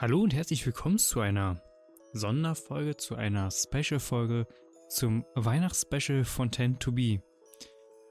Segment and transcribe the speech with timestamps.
[0.00, 1.60] Hallo und herzlich willkommen zu einer
[2.14, 4.46] Sonderfolge, zu einer Special-Folge
[4.88, 7.22] zum Weihnachtsspecial von Tend to Be.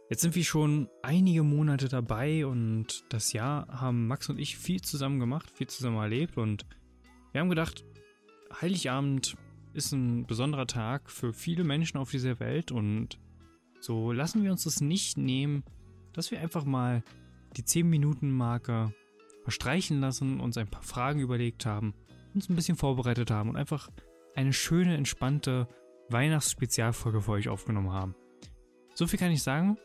[0.07, 4.81] Jetzt sind wir schon einige Monate dabei und das Jahr haben Max und ich viel
[4.81, 6.67] zusammen gemacht, viel zusammen erlebt und
[7.31, 7.83] wir haben gedacht,
[8.61, 9.35] Heiligabend
[9.73, 13.17] ist ein besonderer Tag für viele Menschen auf dieser Welt und
[13.79, 15.63] so lassen wir uns das nicht nehmen,
[16.13, 17.03] dass wir einfach mal
[17.57, 18.93] die 10-Minuten-Marke
[19.49, 21.95] verstreichen lassen, uns ein paar Fragen überlegt haben,
[22.35, 23.89] uns ein bisschen vorbereitet haben und einfach
[24.35, 25.67] eine schöne, entspannte
[26.09, 28.13] Weihnachtsspezialfolge für euch aufgenommen haben.
[28.93, 29.79] So viel kann ich sagen.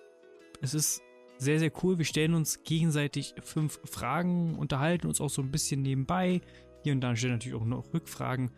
[0.60, 1.00] Es ist
[1.38, 1.96] sehr, sehr cool.
[1.96, 6.42] Wir stellen uns gegenseitig fünf Fragen, unterhalten uns auch so ein bisschen nebenbei.
[6.82, 8.50] Hier und da stellen natürlich auch noch Rückfragen.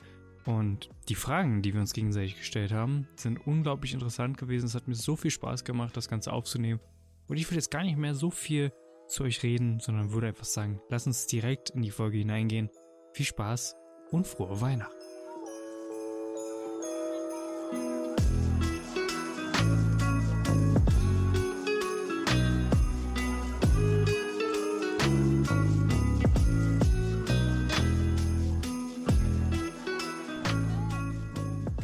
[0.45, 4.67] Und die Fragen, die wir uns gegenseitig gestellt haben, sind unglaublich interessant gewesen.
[4.67, 6.81] Es hat mir so viel Spaß gemacht, das Ganze aufzunehmen.
[7.29, 8.73] Und ich will jetzt gar nicht mehr so viel
[9.09, 12.71] zu euch reden, sondern würde einfach sagen, lass uns direkt in die Folge hineingehen.
[13.13, 13.77] Viel Spaß
[14.11, 14.97] und frohe Weihnachten.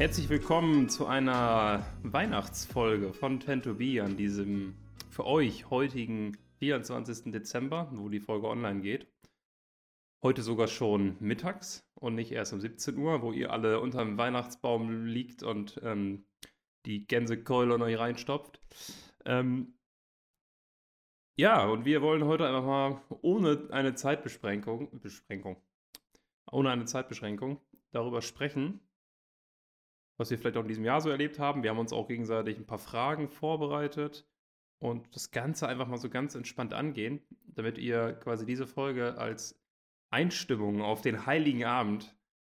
[0.02, 4.75] Herzlich willkommen zu einer Weihnachtsfolge von Tento B an diesem
[5.10, 7.32] für euch heutigen 24.
[7.32, 9.08] Dezember, wo die Folge online geht.
[10.22, 14.16] Heute sogar schon mittags und nicht erst um 17 Uhr, wo ihr alle unter dem
[14.16, 16.24] Weihnachtsbaum liegt und ähm,
[16.86, 18.60] die Gänsekeule in euch reinstopft.
[19.24, 19.74] Ähm,
[21.36, 25.60] ja, und wir wollen heute einfach mal ohne eine Zeitbeschränkung, Beschränkung,
[26.52, 27.60] ohne eine Zeitbeschränkung
[27.91, 28.78] darüber sprechen,
[30.16, 31.64] was wir vielleicht auch in diesem Jahr so erlebt haben.
[31.64, 34.28] Wir haben uns auch gegenseitig ein paar Fragen vorbereitet
[34.83, 39.62] und das Ganze einfach mal so ganz entspannt angehen, damit ihr quasi diese Folge als
[40.11, 42.16] Einstimmung auf den heiligen Abend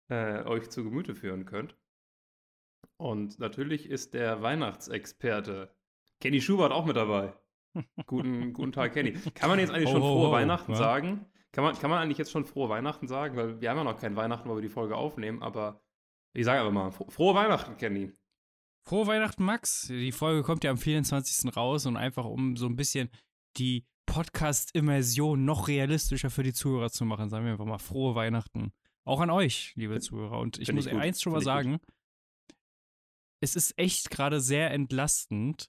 [0.09, 1.77] äh, euch zu Gemüte führen könnt.
[2.97, 5.69] Und natürlich ist der Weihnachtsexperte
[6.19, 7.31] Kenny Schubert auch mit dabei.
[8.07, 9.11] guten, guten Tag, Kenny.
[9.35, 10.77] Kann man jetzt eigentlich schon oh, frohe oh, Weihnachten ja?
[10.79, 11.27] sagen?
[11.51, 13.37] Kann man, kann man eigentlich jetzt schon frohe Weihnachten sagen?
[13.37, 15.79] Weil wir haben ja noch kein Weihnachten, wo wir die Folge aufnehmen, aber
[16.33, 18.13] ich sage aber mal, frohe Weihnachten, Kenny.
[18.87, 19.87] Frohe Weihnachten, Max.
[19.87, 21.55] Die Folge kommt ja am 24.
[21.57, 23.09] raus und einfach um so ein bisschen
[23.57, 28.71] die Podcast-Immersion noch realistischer für die Zuhörer zu machen, sagen wir einfach mal frohe Weihnachten.
[29.03, 30.39] Auch an euch, liebe Zuhörer.
[30.39, 31.79] Und ich Find muss ich eins schon mal sagen,
[33.39, 35.67] es ist echt gerade sehr entlastend,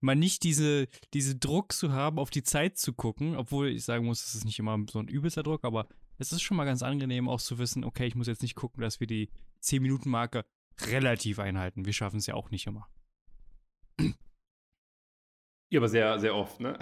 [0.00, 4.04] mal nicht diese, diese Druck zu haben, auf die Zeit zu gucken, obwohl ich sagen
[4.04, 6.82] muss, es ist nicht immer so ein übelster Druck, aber es ist schon mal ganz
[6.82, 9.30] angenehm auch zu wissen, okay, ich muss jetzt nicht gucken, dass wir die
[9.62, 10.44] 10-Minuten-Marke
[10.86, 11.84] relativ einhalten.
[11.84, 12.88] Wir schaffen es ja auch nicht immer.
[15.70, 16.78] Ja, aber sehr, sehr oft, ne?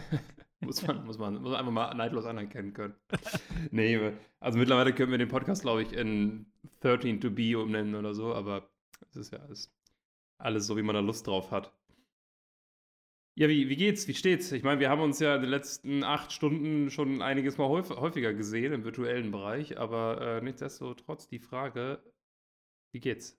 [0.60, 2.94] muss, man, muss, man, muss man einfach mal neidlos anerkennen können.
[3.70, 6.46] nee, also mittlerweile können wir den Podcast, glaube ich, in
[6.80, 8.68] 13 to be umnennen oder so, aber
[9.08, 9.74] es ist ja alles,
[10.38, 11.72] alles so, wie man da Lust drauf hat.
[13.38, 14.08] Ja, wie, wie geht's?
[14.08, 14.50] Wie steht's?
[14.52, 18.32] Ich meine, wir haben uns ja in den letzten acht Stunden schon einiges mal häufiger
[18.32, 22.02] gesehen im virtuellen Bereich, aber äh, nichtsdestotrotz die Frage,
[22.92, 23.38] wie geht's?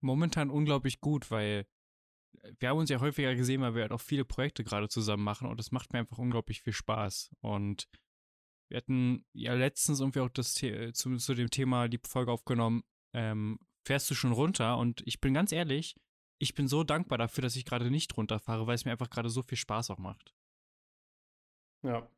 [0.00, 1.66] Momentan unglaublich gut, weil
[2.42, 5.24] äh, wir haben uns ja häufiger gesehen, weil wir halt auch viele Projekte gerade zusammen
[5.24, 7.30] machen und es macht mir einfach unglaublich viel Spaß.
[7.40, 7.88] Und
[8.68, 12.82] wir hatten ja letztens irgendwie auch das The zu, zu dem Thema die Folge aufgenommen,
[13.12, 14.78] ähm, fährst du schon runter?
[14.78, 15.94] Und ich bin ganz ehrlich,
[16.38, 19.28] ich bin so dankbar dafür, dass ich gerade nicht runterfahre, weil es mir einfach gerade
[19.28, 20.34] so viel Spaß auch macht.
[21.82, 22.08] Ja.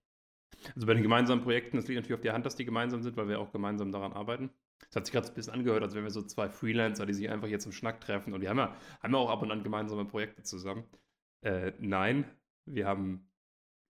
[0.75, 3.17] Also bei den gemeinsamen Projekten, das liegt natürlich auf der Hand, dass die gemeinsam sind,
[3.17, 4.51] weil wir auch gemeinsam daran arbeiten.
[4.91, 7.31] Es hat sich gerade ein bisschen angehört, als wären wir so zwei Freelancer, die sich
[7.31, 8.33] einfach hier zum Schnack treffen.
[8.33, 10.85] Und wir haben ja, haben ja auch ab und an gemeinsame Projekte zusammen.
[11.43, 12.25] Äh, nein,
[12.65, 13.29] wir haben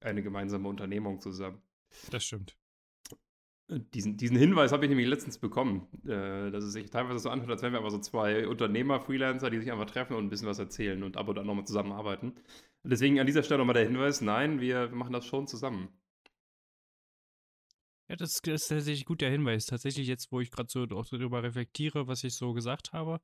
[0.01, 1.63] eine gemeinsame Unternehmung zusammen.
[2.11, 2.57] Das stimmt.
[3.69, 7.51] Diesen, diesen Hinweis habe ich nämlich letztens bekommen, äh, dass es sich teilweise so anhört,
[7.51, 10.49] als wären wir einfach so zwei Unternehmer, Freelancer, die sich einfach treffen und ein bisschen
[10.49, 12.35] was erzählen und ab und an nochmal zusammenarbeiten.
[12.83, 15.89] Deswegen an dieser Stelle nochmal der Hinweis, nein, wir machen das schon zusammen.
[18.09, 19.67] Ja, das, ist tatsächlich gut der Hinweis.
[19.67, 23.21] Tatsächlich jetzt, wo ich gerade so darüber reflektiere, was ich so gesagt habe.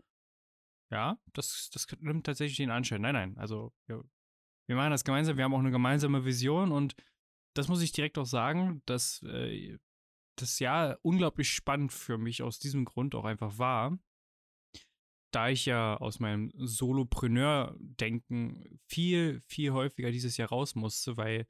[0.91, 3.03] Ja, das, das nimmt tatsächlich den Anschein.
[3.03, 4.03] Nein, nein, also wir,
[4.67, 5.37] wir machen das gemeinsam.
[5.37, 6.97] Wir haben auch eine gemeinsame Vision und
[7.55, 9.79] das muss ich direkt auch sagen, dass äh,
[10.37, 13.97] das Jahr unglaublich spannend für mich aus diesem Grund auch einfach war.
[15.33, 21.47] Da ich ja aus meinem Solopreneur-Denken viel, viel häufiger dieses Jahr raus musste, weil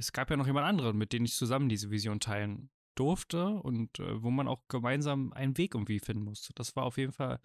[0.00, 3.98] es gab ja noch jemand anderen, mit dem ich zusammen diese Vision teilen durfte und
[4.00, 6.52] äh, wo man auch gemeinsam einen Weg irgendwie finden musste.
[6.54, 7.38] Das war auf jeden Fall,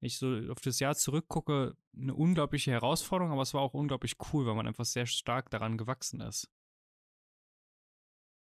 [0.00, 4.16] wenn ich so auf das Jahr zurückgucke, eine unglaubliche Herausforderung, aber es war auch unglaublich
[4.32, 6.50] cool, weil man einfach sehr stark daran gewachsen ist.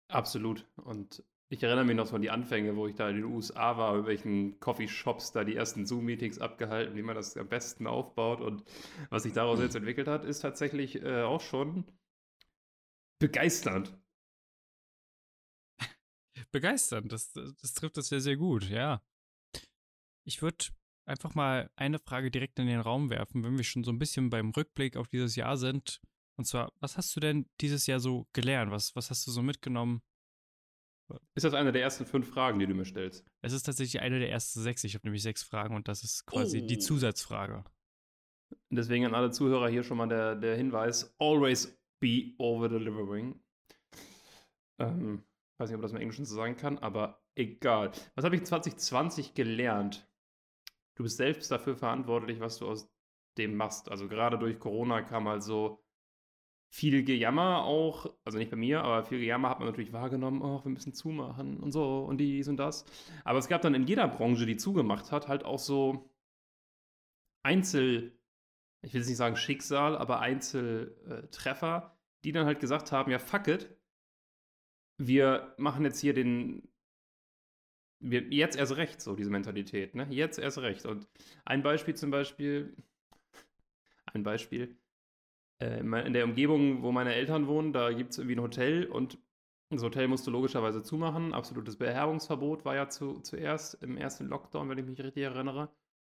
[0.09, 0.67] Absolut.
[0.77, 1.23] Und
[1.53, 3.99] Ich erinnere mich noch so an die Anfänge, wo ich da in den USA war,
[3.99, 8.41] in welchen Coffeeshops da die ersten Zoom-Meetings abgehalten, wie man das am besten aufbaut.
[8.41, 8.65] Und
[9.09, 11.85] was sich daraus jetzt entwickelt hat, ist tatsächlich äh, auch schon
[13.21, 13.97] begeisternd.
[16.51, 19.03] Begeisternd, das, das trifft das sehr, sehr gut, ja.
[20.27, 20.67] Ich würde
[21.07, 24.31] einfach mal eine Frage direkt in den Raum werfen, wenn wir schon so ein bisschen
[24.31, 26.01] beim Rückblick auf dieses Jahr sind.
[26.37, 28.73] Und zwar, was hast du denn dieses Jahr so gelernt?
[28.73, 30.03] Was, was hast du so mitgenommen?
[31.35, 33.25] Ist das eine der ersten fünf Fragen, die du mir stellst?
[33.43, 34.85] Es ist tatsächlich eine der ersten sechs.
[34.85, 36.67] Ich habe nämlich sechs Fragen und das ist quasi oh.
[36.67, 37.65] die Zusatzfrage.
[38.71, 43.39] Deswegen an alle Zuhörer hier schon mal der, der Hinweis: always be over-delivering.
[44.79, 45.23] Ähm,
[45.59, 47.93] weiß nicht, ob das im Englischen so sagen kann, aber egal.
[48.15, 50.09] Was habe ich 2020 gelernt?
[50.95, 52.91] Du bist selbst dafür verantwortlich, was du aus
[53.39, 53.91] dem machst.
[53.91, 55.85] Also gerade durch Corona kam halt so
[56.73, 60.63] viel Gejammer auch, also nicht bei mir, aber viel Gejammer hat man natürlich wahrgenommen, oh,
[60.65, 62.85] wir müssen zumachen und so und dies und das.
[63.25, 66.11] Aber es gab dann in jeder Branche, die zugemacht hat, halt auch so
[67.43, 68.20] Einzel,
[68.83, 73.49] ich will jetzt nicht sagen Schicksal, aber Einzeltreffer, die dann halt gesagt haben, ja, fuck
[73.49, 73.69] it,
[74.99, 76.69] wir machen jetzt hier den,
[78.01, 80.07] wir, jetzt erst recht, so diese Mentalität, ne?
[80.11, 80.87] Jetzt erst recht.
[80.87, 81.09] Und
[81.45, 82.77] ein Beispiel zum Beispiel,
[84.13, 84.77] ein Beispiel,
[85.61, 89.19] äh, in der Umgebung, wo meine Eltern wohnen, da gibt es irgendwie ein Hotel und
[89.71, 91.33] das Hotel musste logischerweise zumachen.
[91.33, 95.71] Absolutes Beherbergungsverbot war ja zu, zuerst im ersten Lockdown, wenn ich mich richtig erinnere.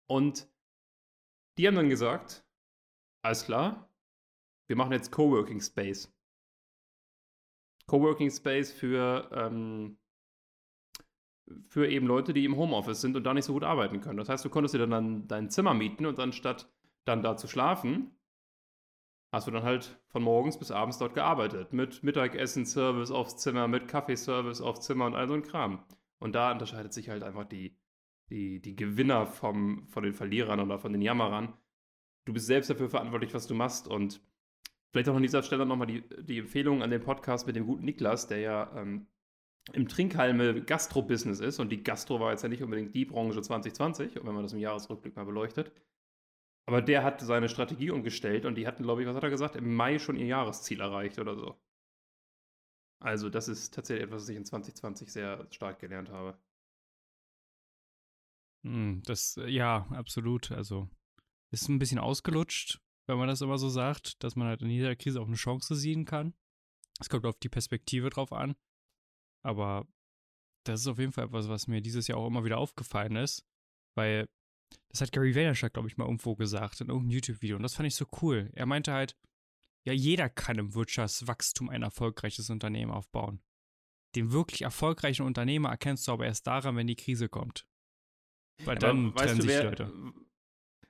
[0.07, 0.47] Und
[1.57, 2.46] die haben dann gesagt,
[3.27, 3.91] alles klar,
[4.69, 6.13] wir machen jetzt Coworking Space.
[7.87, 9.99] Coworking Space für, ähm,
[11.69, 14.17] für eben Leute, die im Homeoffice sind und da nicht so gut arbeiten können.
[14.17, 16.73] Das heißt, du konntest dir dann dein Zimmer mieten und anstatt
[17.05, 18.17] dann da zu schlafen,
[19.33, 21.73] hast du dann halt von morgens bis abends dort gearbeitet.
[21.73, 25.85] Mit Mittagessen-Service aufs Zimmer, mit Kaffeeservice aufs Zimmer und all so ein Kram.
[26.19, 27.77] Und da unterscheidet sich halt einfach die,
[28.31, 31.57] die, die Gewinner vom, von den Verlierern oder von den Jammerern.
[32.27, 33.89] Du bist selbst dafür verantwortlich, was du machst.
[33.89, 34.21] Und
[34.93, 37.85] vielleicht auch an dieser Stelle nochmal die, die Empfehlung an den Podcast mit dem guten
[37.85, 39.07] Niklas, der ja ähm,
[39.73, 41.61] im Trinkhalme Gastro-Business ist.
[41.61, 44.59] Und die Gastro war jetzt ja nicht unbedingt die Branche 2020, wenn man das im
[44.59, 45.73] Jahresrückblick mal beleuchtet.
[46.69, 49.55] Aber der hat seine Strategie umgestellt und die hatten, glaube ich, was hat er gesagt,
[49.55, 51.57] im Mai schon ihr Jahresziel erreicht oder so.
[52.99, 56.37] Also, das ist tatsächlich etwas, was ich in 2020 sehr stark gelernt habe.
[58.65, 60.51] Hm, das, ja, absolut.
[60.51, 60.89] Also,
[61.53, 64.97] ist ein bisschen ausgelutscht, wenn man das immer so sagt, dass man halt in jeder
[64.97, 66.35] Krise auch eine Chance sehen kann.
[67.01, 68.57] Es kommt auf die Perspektive drauf an.
[69.45, 69.87] Aber
[70.65, 73.47] das ist auf jeden Fall etwas, was mir dieses Jahr auch immer wieder aufgefallen ist,
[73.95, 74.29] weil
[74.89, 77.57] das hat Gary Vaynerchuk, glaube ich, mal irgendwo gesagt in irgendeinem YouTube-Video.
[77.57, 78.51] Und das fand ich so cool.
[78.55, 79.17] Er meinte halt,
[79.85, 83.41] ja, jeder kann im Wirtschaftswachstum ein erfolgreiches Unternehmen aufbauen.
[84.17, 87.67] Den wirklich erfolgreichen Unternehmer erkennst du aber erst daran, wenn die Krise kommt.
[88.65, 89.93] Weil ja, dann trennen sich wer, Leute.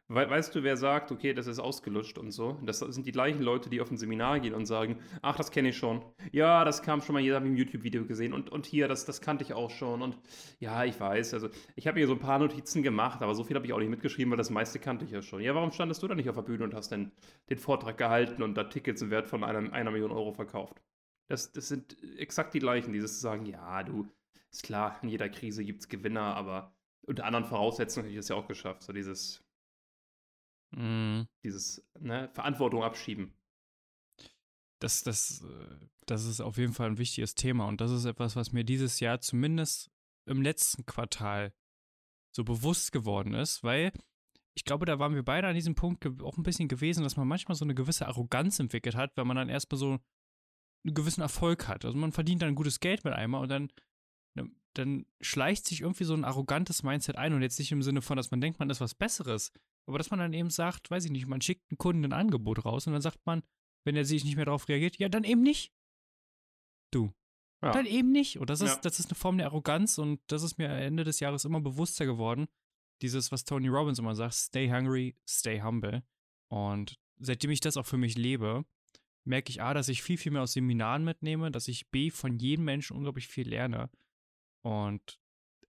[0.09, 2.61] We weißt du, wer sagt, okay, das ist ausgelutscht und so?
[2.65, 5.71] Das sind die gleichen Leute, die auf ein Seminar gehen und sagen, ach, das kenne
[5.71, 6.01] ich schon.
[6.31, 9.21] Ja, das kam schon mal, jeder hat im YouTube-Video gesehen und, und hier, das, das
[9.21, 10.03] kannte ich auch schon.
[10.03, 10.17] Und
[10.61, 13.57] ja, ich weiß, also ich habe hier so ein paar Notizen gemacht, aber so viel
[13.57, 15.41] habe ich auch nicht mitgeschrieben, weil das meiste kannte ich ja schon.
[15.41, 17.11] Ja, warum standest du da nicht auf der Bühne und hast denn
[17.51, 20.81] den Vortrag gehalten und da Tickets im Wert von einem, einer Million Euro verkauft?
[21.27, 24.07] Das, das sind exakt die gleichen, dieses zu sagen, ja, du,
[24.53, 26.73] ist klar, in jeder Krise gibt es Gewinner, aber
[27.03, 28.83] unter anderen Voraussetzungen hätte ich das ja auch geschafft.
[28.83, 29.46] So dieses
[30.71, 31.29] Mhm.
[31.45, 33.33] Dieses ne, Verantwortung abschieben.
[34.81, 38.37] Das, das, äh, das ist auf jeden Fall ein wichtiges Thema und das ist etwas,
[38.37, 39.91] was mir dieses Jahr zumindest
[40.27, 41.55] im letzten Quartal
[42.35, 43.93] so bewusst geworden ist, weil
[44.55, 47.29] ich glaube, da waren wir beide an diesem Punkt auch ein bisschen gewesen, dass man
[47.29, 49.99] manchmal so eine gewisse Arroganz entwickelt hat, wenn man dann erstmal so
[50.85, 51.85] einen gewissen Erfolg hat.
[51.85, 53.73] Also man verdient dann gutes Geld mit einmal und dann,
[54.35, 58.03] ne, dann schleicht sich irgendwie so ein arrogantes Mindset ein und jetzt nicht im Sinne
[58.03, 59.53] von, dass man denkt, man ist was Besseres,
[59.87, 62.65] aber dass man dann eben sagt, weiß ich nicht, man schickt einen Kunden ein Angebot
[62.65, 63.43] raus und dann sagt man,
[63.85, 65.73] wenn er sich nicht mehr darauf reagiert, ja, dann eben nicht.
[66.93, 67.13] Du.
[67.63, 67.71] Ja.
[67.71, 68.39] Dann eben nicht.
[68.39, 68.81] Und das ist, ja.
[68.83, 72.05] das ist eine Form der Arroganz und das ist mir Ende des Jahres immer bewusster
[72.05, 72.47] geworden.
[73.03, 76.03] Dieses, was Tony Robbins immer sagt, stay hungry, stay humble.
[76.49, 78.65] Und seitdem ich das auch für mich lebe,
[79.25, 82.39] merke ich A, dass ich viel, viel mehr aus Seminaren mitnehme, dass ich B, von
[82.39, 83.91] jedem Menschen unglaublich viel lerne.
[84.63, 85.19] Und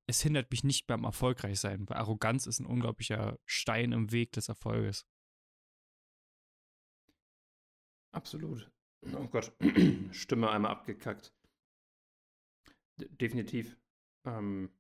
[0.08, 4.48] es hindert mich nicht beim Erfolgreichsein, weil Arroganz ist ein unglaublicher Stein im Weg des
[4.48, 5.06] Erfolges.
[8.14, 8.72] Absolut.
[9.14, 9.52] Oh Gott,
[10.12, 11.34] Stimme einmal abgekackt.
[13.00, 13.78] D definitiv.
[14.26, 14.72] Ähm,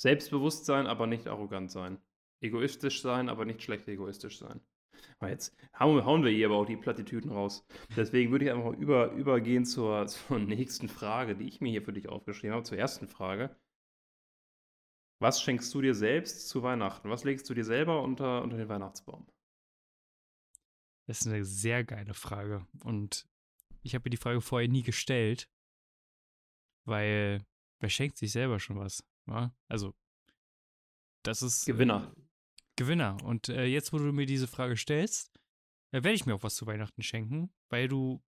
[0.00, 2.00] selbstbewusst sein, aber nicht arrogant sein.
[2.40, 4.60] Egoistisch sein, aber nicht schlecht egoistisch sein.
[5.22, 7.66] Jetzt hauen wir hier aber auch die Plattitüden raus.
[7.96, 11.82] Deswegen würde ich einfach mal über, übergehen zur, zur nächsten Frage, die ich mir hier
[11.82, 13.54] für dich aufgeschrieben habe, zur ersten Frage.
[15.20, 17.10] Was schenkst du dir selbst zu Weihnachten?
[17.10, 19.26] Was legst du dir selber unter, unter den Weihnachtsbaum?
[21.06, 22.66] Das ist eine sehr geile Frage.
[22.84, 23.28] Und
[23.82, 25.50] ich habe mir die Frage vorher nie gestellt,
[26.86, 27.44] weil
[27.80, 29.04] wer schenkt sich selber schon was?
[29.26, 29.54] Ja?
[29.68, 29.94] Also,
[31.22, 31.66] das ist.
[31.66, 32.14] Gewinner.
[32.16, 32.20] Äh,
[32.76, 33.22] Gewinner.
[33.22, 35.34] Und äh, jetzt, wo du mir diese Frage stellst,
[35.92, 38.22] äh, werde ich mir auch was zu Weihnachten schenken, weil du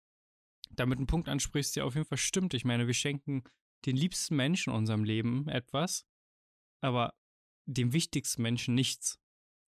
[0.70, 2.52] damit einen Punkt ansprichst, der auf jeden Fall stimmt.
[2.52, 3.44] Ich meine, wir schenken
[3.86, 6.06] den liebsten Menschen in unserem Leben etwas,
[6.82, 7.14] aber
[7.66, 9.18] dem wichtigsten Menschen nichts.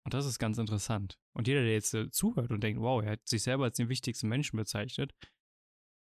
[0.05, 1.19] Und das ist ganz interessant.
[1.33, 3.89] Und jeder, der jetzt äh, zuhört und denkt, wow, er hat sich selber als den
[3.89, 5.15] wichtigsten Menschen bezeichnet,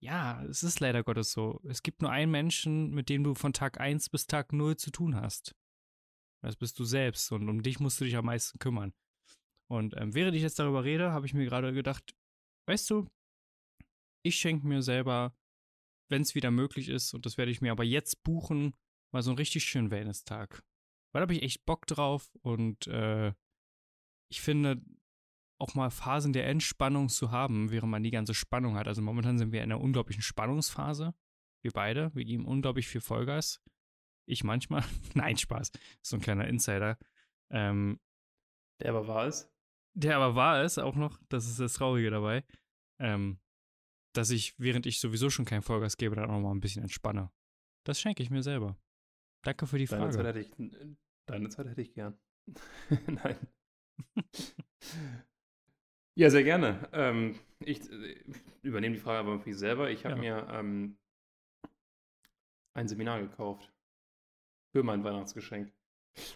[0.01, 1.61] ja, es ist leider Gottes so.
[1.65, 4.91] Es gibt nur einen Menschen, mit dem du von Tag 1 bis Tag 0 zu
[4.91, 5.55] tun hast.
[6.43, 8.93] Das bist du selbst und um dich musst du dich am meisten kümmern.
[9.71, 12.17] Und ähm, während ich jetzt darüber rede, habe ich mir gerade gedacht,
[12.67, 13.09] weißt du,
[14.25, 15.37] ich schenke mir selber,
[16.09, 18.75] wenn es wieder möglich ist, und das werde ich mir aber jetzt buchen,
[19.13, 20.65] mal so einen richtig schönen Wellness-Tag.
[21.13, 23.33] Weil da habe ich echt Bock drauf und äh,
[24.31, 24.83] ich finde,
[25.59, 28.89] auch mal Phasen der Entspannung zu haben, während man die ganze Spannung hat.
[28.89, 31.15] Also momentan sind wir in einer unglaublichen Spannungsphase.
[31.63, 32.13] Wir beide.
[32.15, 33.63] Wir geben unglaublich viel Vollgas.
[34.27, 34.83] Ich manchmal.
[35.15, 35.71] Nein, Spaß.
[36.03, 36.99] So ein kleiner Insider.
[37.51, 38.01] Ähm,
[38.81, 39.53] der aber wahr ist.
[39.95, 41.21] Der aber wahr ist auch noch.
[41.29, 42.45] Das ist das Traurige dabei.
[42.99, 43.39] Ähm,
[44.15, 47.31] dass ich, während ich sowieso schon kein Vollgas gebe, dann auch mal ein bisschen entspanne.
[47.85, 48.77] Das schenke ich mir selber.
[49.43, 50.17] Danke für die deine Frage.
[50.17, 50.53] Zeit hätte ich,
[51.27, 52.17] deine Zeit hätte ich gern.
[53.07, 53.37] Nein.
[56.15, 56.89] ja, sehr gerne.
[56.93, 58.25] Ähm, ich äh,
[58.63, 59.91] übernehme die Frage aber für mich selber.
[59.91, 60.45] Ich habe ja.
[60.45, 60.97] mir ähm,
[62.75, 63.73] ein Seminar gekauft
[64.73, 65.73] für mein Weihnachtsgeschenk.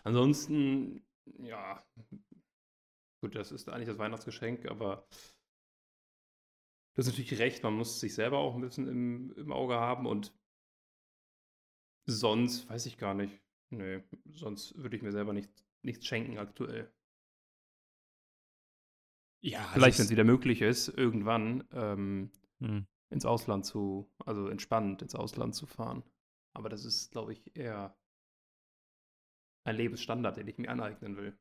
[0.05, 1.07] Ansonsten,
[1.39, 1.85] ja,
[3.23, 5.07] gut, das ist eigentlich das Weihnachtsgeschenk, aber
[6.95, 10.07] du hast natürlich recht, man muss sich selber auch ein bisschen im, im Auge haben
[10.07, 10.35] und
[12.07, 13.41] sonst weiß ich gar nicht.
[13.71, 15.51] Nee, sonst würde ich mir selber nicht,
[15.83, 16.91] nichts schenken aktuell.
[19.43, 22.87] Ja, also vielleicht, wenn es wieder möglich ist, irgendwann ähm, hm.
[23.11, 26.03] ins Ausland zu, also entspannt ins Ausland zu fahren.
[26.55, 27.97] Aber das ist, glaube ich, eher
[29.65, 31.39] ein Lebensstandard, den ich mir aneignen will.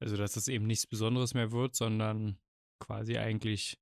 [0.00, 2.38] Also, dass das eben nichts Besonderes mehr wird, sondern
[2.78, 3.80] quasi eigentlich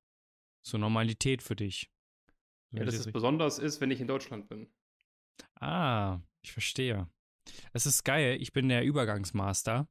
[0.64, 1.90] so Normalität für dich.
[2.70, 4.68] So ja, dass es besonders ist, wenn ich in Deutschland bin.
[5.61, 7.08] Ah, ich verstehe.
[7.73, 9.88] Es ist geil, ich bin der Übergangsmaster.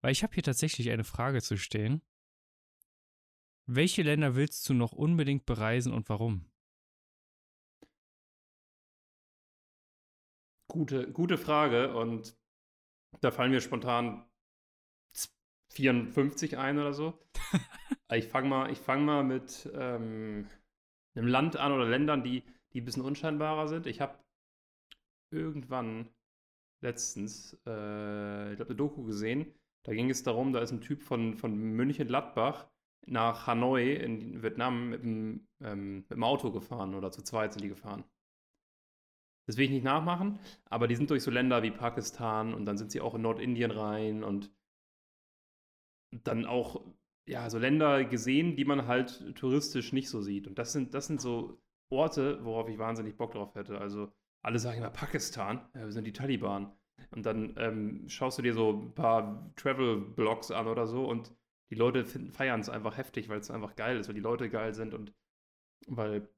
[0.00, 2.02] Weil ich habe hier tatsächlich eine Frage zu stehen.
[3.66, 6.50] Welche Länder willst du noch unbedingt bereisen und warum?
[10.68, 12.36] Gute, gute Frage und
[13.20, 14.26] da fallen mir spontan
[15.70, 17.18] 54 ein oder so.
[18.12, 20.48] ich fange mal, fang mal mit ähm,
[21.14, 22.42] einem Land an oder Ländern, die,
[22.72, 23.86] die ein bisschen unscheinbarer sind.
[23.86, 24.18] Ich habe
[25.30, 26.08] irgendwann
[26.80, 29.54] letztens, äh, ich glaube, eine Doku gesehen,
[29.84, 32.68] da ging es darum, da ist ein Typ von, von München-Gladbach
[33.06, 37.62] nach Hanoi in Vietnam mit dem, ähm, mit dem Auto gefahren oder zu zweit sind
[37.62, 38.04] die gefahren.
[39.46, 42.78] Das will ich nicht nachmachen, aber die sind durch so Länder wie Pakistan und dann
[42.78, 44.52] sind sie auch in Nordindien rein und
[46.12, 46.80] dann auch
[47.26, 50.46] ja, so Länder gesehen, die man halt touristisch nicht so sieht.
[50.46, 51.60] Und das sind, das sind so
[51.90, 53.78] Orte, worauf ich wahnsinnig Bock drauf hätte.
[53.78, 54.12] Also
[54.42, 56.72] alle sagen immer Pakistan, ja, wir sind die Taliban.
[57.10, 61.34] Und dann ähm, schaust du dir so ein paar Travel-Blogs an oder so und
[61.70, 64.74] die Leute feiern es einfach heftig, weil es einfach geil ist, weil die Leute geil
[64.74, 65.14] sind und
[65.86, 66.28] weil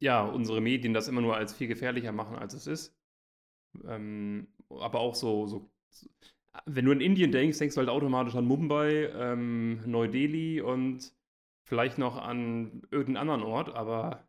[0.00, 2.96] ja, unsere Medien das immer nur als viel gefährlicher machen, als es ist.
[3.84, 5.70] Ähm, aber auch so, so,
[6.66, 11.12] wenn du an Indien denkst, denkst du halt automatisch an Mumbai, ähm, Neu-Delhi und
[11.64, 14.26] vielleicht noch an irgendeinen anderen Ort, aber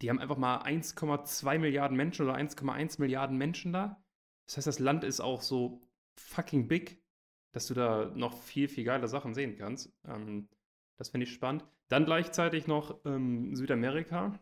[0.00, 4.02] die haben einfach mal 1,2 Milliarden Menschen oder 1,1 Milliarden Menschen da.
[4.46, 5.80] Das heißt, das Land ist auch so
[6.16, 7.02] fucking big,
[7.52, 9.92] dass du da noch viel, viel geile Sachen sehen kannst.
[10.06, 10.48] Ähm,
[10.96, 11.64] das finde ich spannend.
[11.88, 14.38] Dann gleichzeitig noch ähm, Südamerika.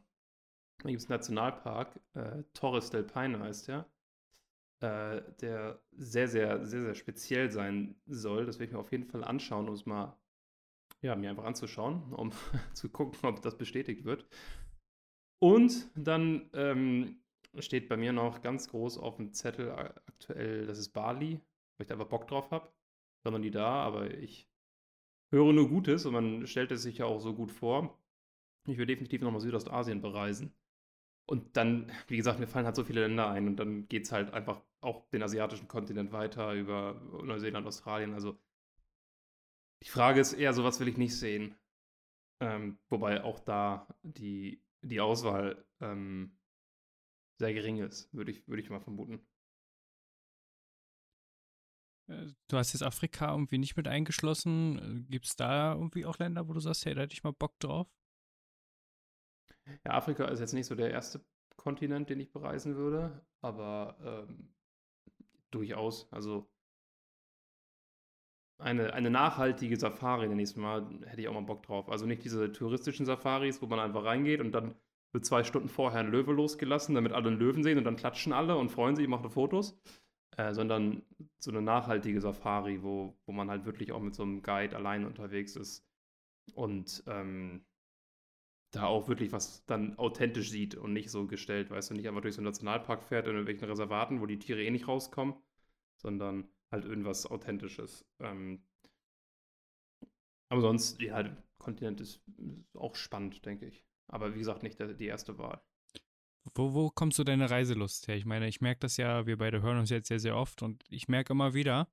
[0.82, 3.86] Da gibt es einen Nationalpark, äh, Torres del Paine heißt der,
[4.82, 8.46] äh, der sehr, sehr, sehr, sehr speziell sein soll.
[8.46, 10.16] Das werde ich mir auf jeden Fall anschauen, um es mal,
[11.00, 12.32] ja, mir einfach anzuschauen, um
[12.74, 14.26] zu gucken, ob das bestätigt wird.
[15.40, 17.16] Und dann ähm,
[17.58, 21.40] steht bei mir noch ganz groß auf dem Zettel aktuell, das ist Bali,
[21.76, 22.68] weil ich da einfach Bock drauf habe.
[23.18, 24.48] Ich war noch nie da, aber ich
[25.30, 27.98] höre nur Gutes und man stellt es sich ja auch so gut vor.
[28.68, 30.52] Ich will definitiv nochmal Südostasien bereisen.
[31.32, 34.12] Und dann, wie gesagt, mir fallen halt so viele Länder ein und dann geht es
[34.12, 38.12] halt einfach auch den asiatischen Kontinent weiter über Neuseeland, Australien.
[38.14, 38.38] Also
[39.82, 41.54] Die Frage ist eher, so was will ich nicht sehen.
[42.40, 46.38] Ähm, wobei auch da die, die Auswahl ähm,
[47.38, 49.20] sehr gering ist, würde ich, würd ich mal vermuten.
[52.08, 54.78] Äh, du hast jetzt Afrika irgendwie nicht mit eingeschlossen.
[55.06, 57.32] Äh, Gibt es da irgendwie auch Länder, wo du sagst, hey, da hätte ich mal
[57.32, 57.88] Bock drauf?
[59.84, 61.20] Ja, Afrika ist jetzt nicht so der erste
[61.56, 63.96] Kontinent, den ich bereisen würde, aber
[64.28, 64.52] ähm,
[65.50, 66.10] durchaus.
[66.12, 66.48] Also
[68.58, 71.88] eine, eine nachhaltige Safari, ich es mal, hätte ich auch mal Bock drauf.
[71.88, 74.74] Also nicht diese touristischen Safaris, wo man einfach reingeht und dann
[75.12, 78.32] wird zwei Stunden vorher ein Löwe losgelassen, damit alle einen Löwen sehen und dann klatschen
[78.32, 79.78] alle und freuen sich, machen Fotos.
[80.38, 81.02] Äh, sondern
[81.38, 85.04] so eine nachhaltige Safari, wo, wo man halt wirklich auch mit so einem Guide allein
[85.04, 85.86] unterwegs ist
[86.54, 87.66] und ähm,
[88.72, 92.22] da auch wirklich was dann authentisch sieht und nicht so gestellt, weißt du, nicht einfach
[92.22, 95.34] durch so einen Nationalpark fährt in irgendwelchen Reservaten, wo die Tiere eh nicht rauskommen,
[95.98, 98.04] sondern halt irgendwas Authentisches.
[98.18, 98.64] Ähm,
[100.48, 103.84] aber sonst, ja, Kontinent ist, ist, auch spannend, denke ich.
[104.08, 105.62] Aber wie gesagt, nicht der, die erste Wahl.
[106.54, 108.16] Wo, wo kommst du deine Reiselust her?
[108.16, 110.82] Ich meine, ich merke das ja, wir beide hören uns jetzt sehr, sehr oft und
[110.88, 111.88] ich merke immer wieder,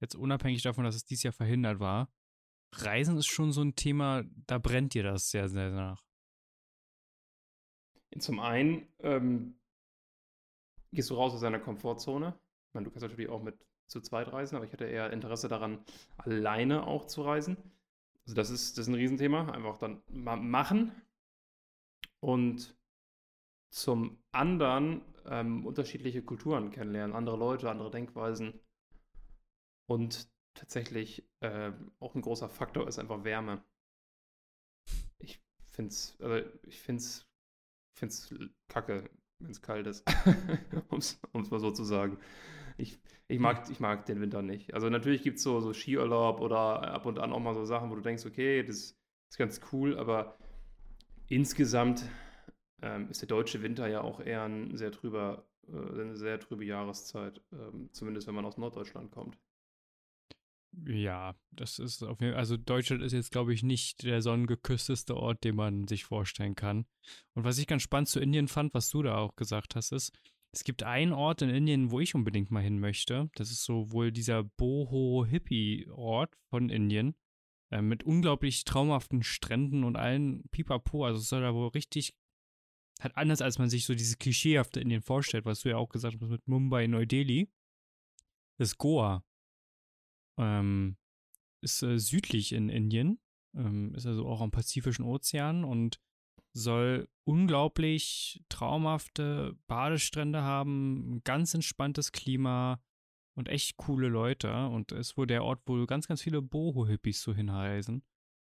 [0.00, 2.10] jetzt unabhängig davon, dass es dieses Jahr verhindert war,
[2.72, 6.02] Reisen ist schon so ein Thema, da brennt dir das sehr, sehr nach.
[8.18, 9.54] Zum einen ähm,
[10.92, 12.38] gehst du raus aus deiner Komfortzone.
[12.68, 15.48] Ich meine, du kannst natürlich auch mit zu zweit reisen, aber ich hatte eher Interesse
[15.48, 15.84] daran,
[16.16, 17.56] alleine auch zu reisen.
[18.24, 19.50] Also das ist, das ist ein Riesenthema.
[19.50, 20.92] Einfach dann mal machen.
[22.20, 22.76] Und
[23.70, 28.60] zum anderen ähm, unterschiedliche Kulturen kennenlernen, andere Leute, andere Denkweisen.
[29.86, 33.62] Und tatsächlich äh, auch ein großer Faktor ist einfach Wärme.
[35.18, 37.29] Ich finde es, also ich finde es
[38.00, 38.34] finde es
[38.68, 40.04] kacke, wenn es kalt ist.
[40.88, 42.18] um es mal so zu sagen.
[42.76, 44.74] Ich, ich, mag, ich mag den Winter nicht.
[44.74, 47.90] Also natürlich gibt es so, so Skiurlaub oder ab und an auch mal so Sachen,
[47.90, 48.96] wo du denkst, okay, das
[49.30, 50.38] ist ganz cool, aber
[51.28, 52.04] insgesamt
[52.82, 56.64] ähm, ist der deutsche Winter ja auch eher ein sehr trüber, äh, eine sehr trübe
[56.64, 59.38] Jahreszeit, ähm, zumindest wenn man aus Norddeutschland kommt.
[60.72, 65.16] Ja, das ist auf jeden Fall, also Deutschland ist jetzt, glaube ich, nicht der sonnengeküssteste
[65.16, 66.86] Ort, den man sich vorstellen kann.
[67.34, 70.12] Und was ich ganz spannend zu Indien fand, was du da auch gesagt hast, ist,
[70.52, 73.30] es gibt einen Ort in Indien, wo ich unbedingt mal hin möchte.
[73.34, 77.14] Das ist so wohl dieser Boho-Hippie-Ort von Indien.
[77.70, 81.04] Äh, mit unglaublich traumhaften Stränden und allen Pipapo.
[81.04, 82.16] Also es soll da wohl richtig,
[83.00, 86.16] halt anders als man sich so diese klischeehafte Indien vorstellt, was du ja auch gesagt
[86.20, 87.48] hast mit Mumbai, Neu-Delhi.
[88.58, 89.24] Das ist Goa.
[90.38, 90.96] Ähm,
[91.60, 93.20] ist äh, südlich in Indien,
[93.54, 96.00] ähm, ist also auch am Pazifischen Ozean und
[96.52, 102.82] soll unglaublich traumhafte Badestrände haben, ein ganz entspanntes Klima
[103.34, 104.66] und echt coole Leute.
[104.68, 108.02] Und ist wohl der Ort, wo ganz, ganz viele Boho-Hippies so hinreisen.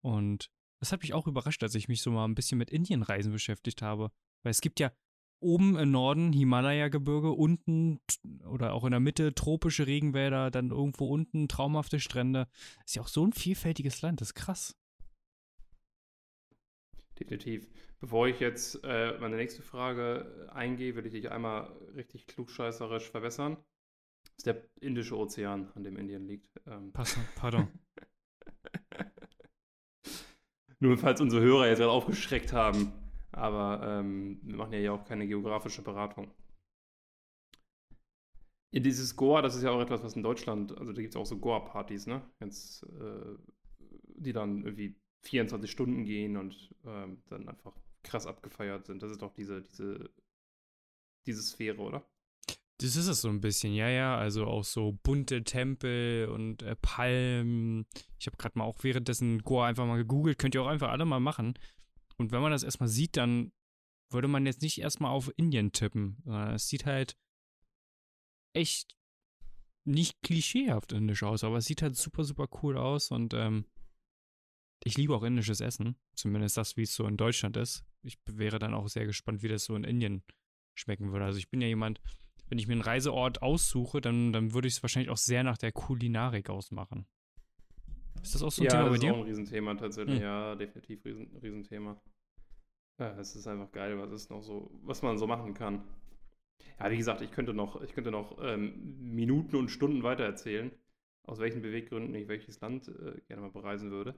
[0.03, 3.33] Und das hat mich auch überrascht, als ich mich so mal ein bisschen mit Indienreisen
[3.33, 4.13] beschäftigt habe.
[4.43, 4.93] Weil es gibt ja
[5.41, 8.01] oben im Norden Himalaya-Gebirge, unten
[8.49, 12.49] oder auch in der Mitte tropische Regenwälder, dann irgendwo unten traumhafte Strände.
[12.85, 14.77] Ist ja auch so ein vielfältiges Land, das ist krass.
[17.19, 17.69] Definitiv.
[18.01, 23.59] Bevor ich jetzt äh, meine nächste Frage eingehe, will ich dich einmal richtig klugscheißerisch verbessern.
[24.23, 26.49] Das ist der Indische Ozean, an dem Indien liegt.
[26.67, 26.93] Ähm.
[27.35, 27.69] Pardon.
[30.79, 32.93] Nur falls unsere Hörer jetzt gerade aufgeschreckt haben.
[33.33, 36.31] Aber ähm, wir machen ja auch keine geografische Beratung.
[38.73, 41.21] Ja, dieses Goa, das ist ja auch etwas, was in Deutschland, also da gibt es
[41.21, 42.23] auch so Goa-Partys, ne?
[42.39, 43.37] Ganz, äh,
[44.17, 49.03] die dann irgendwie 24 Stunden gehen und ähm, dann einfach krass abgefeiert sind.
[49.03, 50.11] Das ist doch diese, diese,
[51.27, 52.09] diese Sphäre, oder?
[52.79, 54.17] Das ist es so ein bisschen, ja, ja.
[54.17, 57.87] Also auch so bunte Tempel und äh, Palmen.
[58.19, 60.39] Ich habe gerade mal auch währenddessen Goa einfach mal gegoogelt.
[60.39, 61.55] Könnt ihr auch einfach alle mal machen.
[62.21, 63.51] Und wenn man das erstmal sieht, dann
[64.11, 66.23] würde man jetzt nicht erstmal auf Indien tippen.
[66.55, 67.17] Es sieht halt
[68.53, 68.95] echt
[69.87, 73.65] nicht klischeehaft indisch aus, aber es sieht halt super, super cool aus und ähm,
[74.85, 75.97] ich liebe auch indisches Essen.
[76.15, 77.87] Zumindest das, wie es so in Deutschland ist.
[78.03, 80.23] Ich wäre dann auch sehr gespannt, wie das so in Indien
[80.75, 81.25] schmecken würde.
[81.25, 82.03] Also ich bin ja jemand,
[82.49, 85.57] wenn ich mir einen Reiseort aussuche, dann, dann würde ich es wahrscheinlich auch sehr nach
[85.57, 87.07] der Kulinarik ausmachen.
[88.23, 89.07] Ist das auch so ein ja, Thema bei dir?
[89.07, 90.17] Ja, das ist auch ein Riesenthema tatsächlich.
[90.17, 90.23] Hm.
[90.23, 92.01] Ja, definitiv Riesen, Riesenthema.
[92.99, 95.83] Ja, es ist einfach geil, was ist noch so, was man so machen kann.
[96.79, 100.71] Ja, wie gesagt, ich könnte noch, ich könnte noch ähm, Minuten und Stunden weiter erzählen,
[101.25, 104.15] aus welchen Beweggründen ich welches Land äh, gerne mal bereisen würde.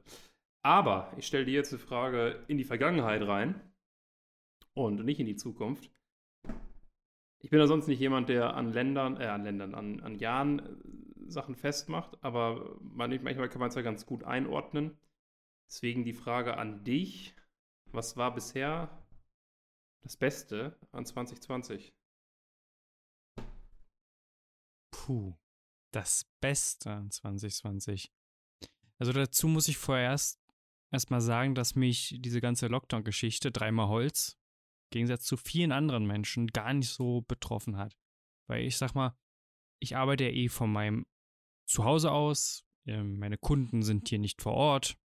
[0.63, 3.61] Aber ich stelle dir jetzt eine Frage in die Vergangenheit rein
[4.75, 5.91] und nicht in die Zukunft.
[7.43, 10.81] Ich bin ja sonst nicht jemand, der an Ländern, äh, an Ländern, an, an Jahren
[11.27, 14.97] Sachen festmacht, aber manchmal kann man es ja ganz gut einordnen.
[15.69, 17.35] Deswegen die Frage an dich:
[17.91, 19.05] Was war bisher
[20.03, 21.93] das Beste an 2020?
[24.93, 25.35] Puh,
[25.91, 28.13] das Beste an 2020.
[28.99, 30.41] Also dazu muss ich vorerst
[30.93, 34.39] erstmal sagen, dass mich diese ganze Lockdown-Geschichte, dreimal Holz,
[34.93, 37.97] Gegensatz zu vielen anderen Menschen, gar nicht so betroffen hat.
[38.49, 39.17] Weil ich sag mal,
[39.81, 41.07] ich arbeite ja eh von meinem
[41.67, 42.65] Zuhause aus.
[42.87, 44.97] Ähm, meine Kunden sind hier nicht vor Ort.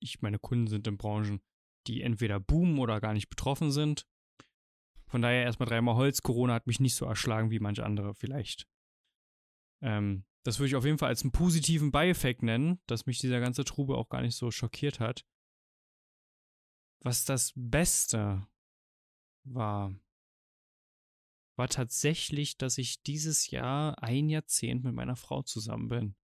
[0.00, 1.40] Ich, meine Kunden sind in Branchen,
[1.86, 4.06] die entweder boomen oder gar nicht betroffen sind.
[5.06, 6.22] Von daher erstmal dreimal Holz.
[6.22, 8.66] Corona hat mich nicht so erschlagen wie manche andere vielleicht.
[9.82, 13.40] Ähm, das würde ich auf jeden Fall als einen positiven Beieffekt nennen, dass mich dieser
[13.40, 15.24] ganze Trubel auch gar nicht so schockiert hat.
[17.00, 18.46] Was das Beste
[19.44, 19.94] war,
[21.56, 26.16] war tatsächlich, dass ich dieses Jahr ein Jahrzehnt mit meiner Frau zusammen bin.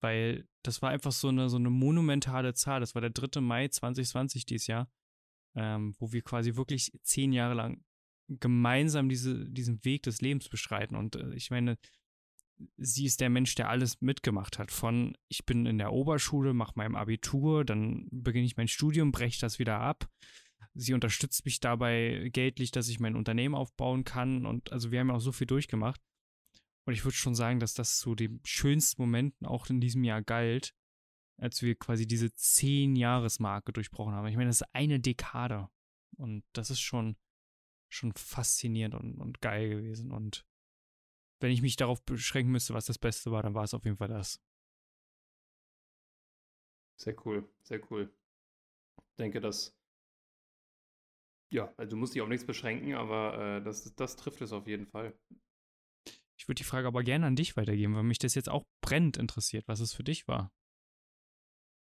[0.00, 2.80] Weil das war einfach so eine, so eine monumentale Zahl.
[2.80, 3.40] Das war der 3.
[3.40, 4.90] Mai 2020 dieses Jahr,
[5.56, 7.84] ähm, wo wir quasi wirklich zehn Jahre lang
[8.28, 10.94] gemeinsam diese, diesen Weg des Lebens beschreiten.
[10.94, 11.78] Und äh, ich meine,
[12.76, 14.70] sie ist der Mensch, der alles mitgemacht hat.
[14.70, 19.40] Von ich bin in der Oberschule, mache mein Abitur, dann beginne ich mein Studium, breche
[19.40, 20.08] das wieder ab.
[20.74, 24.46] Sie unterstützt mich dabei geldlich, dass ich mein Unternehmen aufbauen kann.
[24.46, 26.00] Und also wir haben ja auch so viel durchgemacht.
[26.86, 30.22] Und ich würde schon sagen, dass das zu den schönsten Momenten auch in diesem Jahr
[30.22, 30.74] galt,
[31.36, 34.26] als wir quasi diese zehn Jahresmarke durchbrochen haben.
[34.28, 35.68] Ich meine, das ist eine Dekade.
[36.16, 37.16] Und das ist schon,
[37.88, 40.10] schon faszinierend und, und geil gewesen.
[40.10, 40.46] Und
[41.40, 43.96] wenn ich mich darauf beschränken müsste, was das Beste war, dann war es auf jeden
[43.96, 44.40] Fall das.
[46.96, 48.12] Sehr cool, sehr cool.
[49.10, 49.77] Ich denke, dass.
[51.50, 54.66] Ja, also du musst dich auf nichts beschränken, aber äh, das, das trifft es auf
[54.66, 55.14] jeden Fall.
[56.36, 59.16] Ich würde die Frage aber gerne an dich weitergeben, weil mich das jetzt auch brennend
[59.16, 60.52] interessiert, was es für dich war.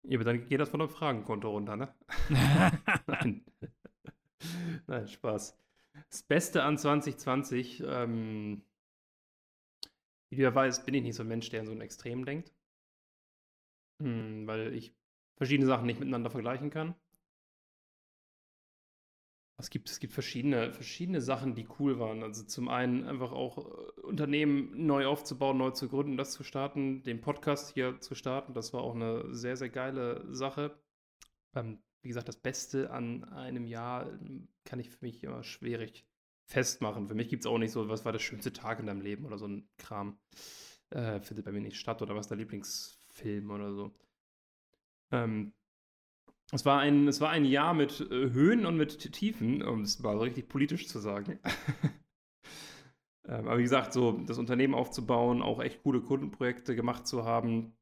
[0.04, 1.94] Ja, aber dann geht das von einem Fragenkonto runter, ne?
[3.06, 3.44] Nein.
[4.86, 5.58] Nein, Spaß.
[6.10, 8.62] Das Beste an 2020, ähm,
[10.30, 12.24] wie du ja weißt, bin ich nicht so ein Mensch, der in so ein Extrem
[12.24, 12.52] denkt.
[14.00, 14.94] Hm, weil ich
[15.36, 16.94] verschiedene Sachen nicht miteinander vergleichen kann.
[19.58, 22.22] Es gibt, es gibt verschiedene, verschiedene Sachen, die cool waren.
[22.22, 27.02] Also zum einen einfach auch äh, Unternehmen neu aufzubauen, neu zu gründen, das zu starten,
[27.02, 28.52] den Podcast hier zu starten.
[28.52, 30.78] Das war auch eine sehr, sehr geile Sache.
[31.54, 36.06] Ähm, wie gesagt, das Beste an einem Jahr ähm, kann ich für mich immer schwierig
[36.44, 37.08] festmachen.
[37.08, 39.24] Für mich gibt es auch nicht so, was war der schönste Tag in deinem Leben
[39.24, 40.18] oder so ein Kram.
[40.90, 43.92] Äh, findet bei mir nicht statt oder was der Lieblingsfilm oder so.
[45.10, 45.54] Ähm,
[46.52, 49.98] es war ein, es war ein Jahr mit äh, Höhen und mit Tiefen, um es
[49.98, 51.38] mal so richtig politisch zu sagen.
[53.28, 57.76] ähm, aber wie gesagt, so das Unternehmen aufzubauen, auch echt coole Kundenprojekte gemacht zu haben.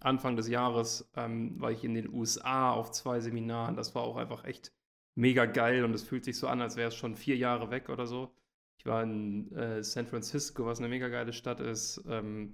[0.00, 3.76] Anfang des Jahres ähm, war ich in den USA auf zwei Seminaren.
[3.76, 4.72] Das war auch einfach echt
[5.14, 7.88] mega geil und es fühlt sich so an, als wäre es schon vier Jahre weg
[7.88, 8.34] oder so.
[8.78, 12.52] Ich war in äh, San Francisco, was eine mega geile Stadt ist, ähm,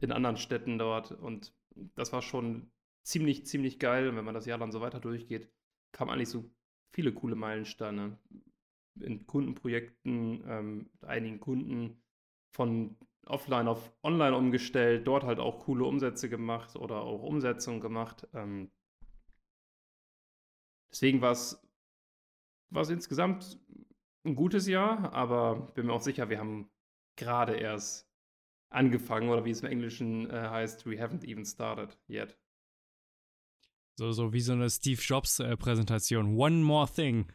[0.00, 1.52] in anderen Städten dort und
[1.94, 2.70] das war schon
[3.08, 4.08] ziemlich, ziemlich geil.
[4.08, 5.50] Und wenn man das Jahr dann so weiter durchgeht,
[5.92, 6.44] kamen eigentlich so
[6.92, 8.18] viele coole Meilensteine
[9.00, 12.02] in Kundenprojekten, ähm, einigen Kunden
[12.50, 18.26] von offline auf online umgestellt, dort halt auch coole Umsätze gemacht oder auch Umsetzungen gemacht.
[18.34, 18.70] Ähm,
[20.90, 21.62] deswegen war es
[22.70, 23.58] war es insgesamt
[24.24, 26.70] ein gutes Jahr, aber bin mir auch sicher, wir haben
[27.16, 28.06] gerade erst
[28.70, 32.36] angefangen oder wie es im Englischen äh, heißt, we haven't even started yet.
[33.98, 36.36] So, so wie so eine Steve Jobs äh, Präsentation.
[36.36, 37.32] One more thing.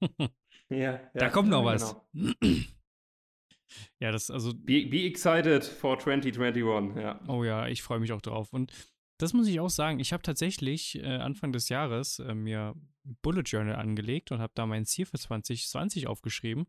[0.00, 0.30] ja,
[0.70, 1.94] ja, Da kommt noch was.
[2.14, 2.32] Genau.
[4.00, 4.54] ja, das also.
[4.54, 7.20] Be, be excited for 2021, ja.
[7.28, 8.54] Oh ja, ich freue mich auch drauf.
[8.54, 8.72] Und
[9.18, 10.00] das muss ich auch sagen.
[10.00, 12.74] Ich habe tatsächlich äh, Anfang des Jahres äh, mir
[13.20, 16.68] Bullet Journal angelegt und habe da mein Ziel für 2020 aufgeschrieben.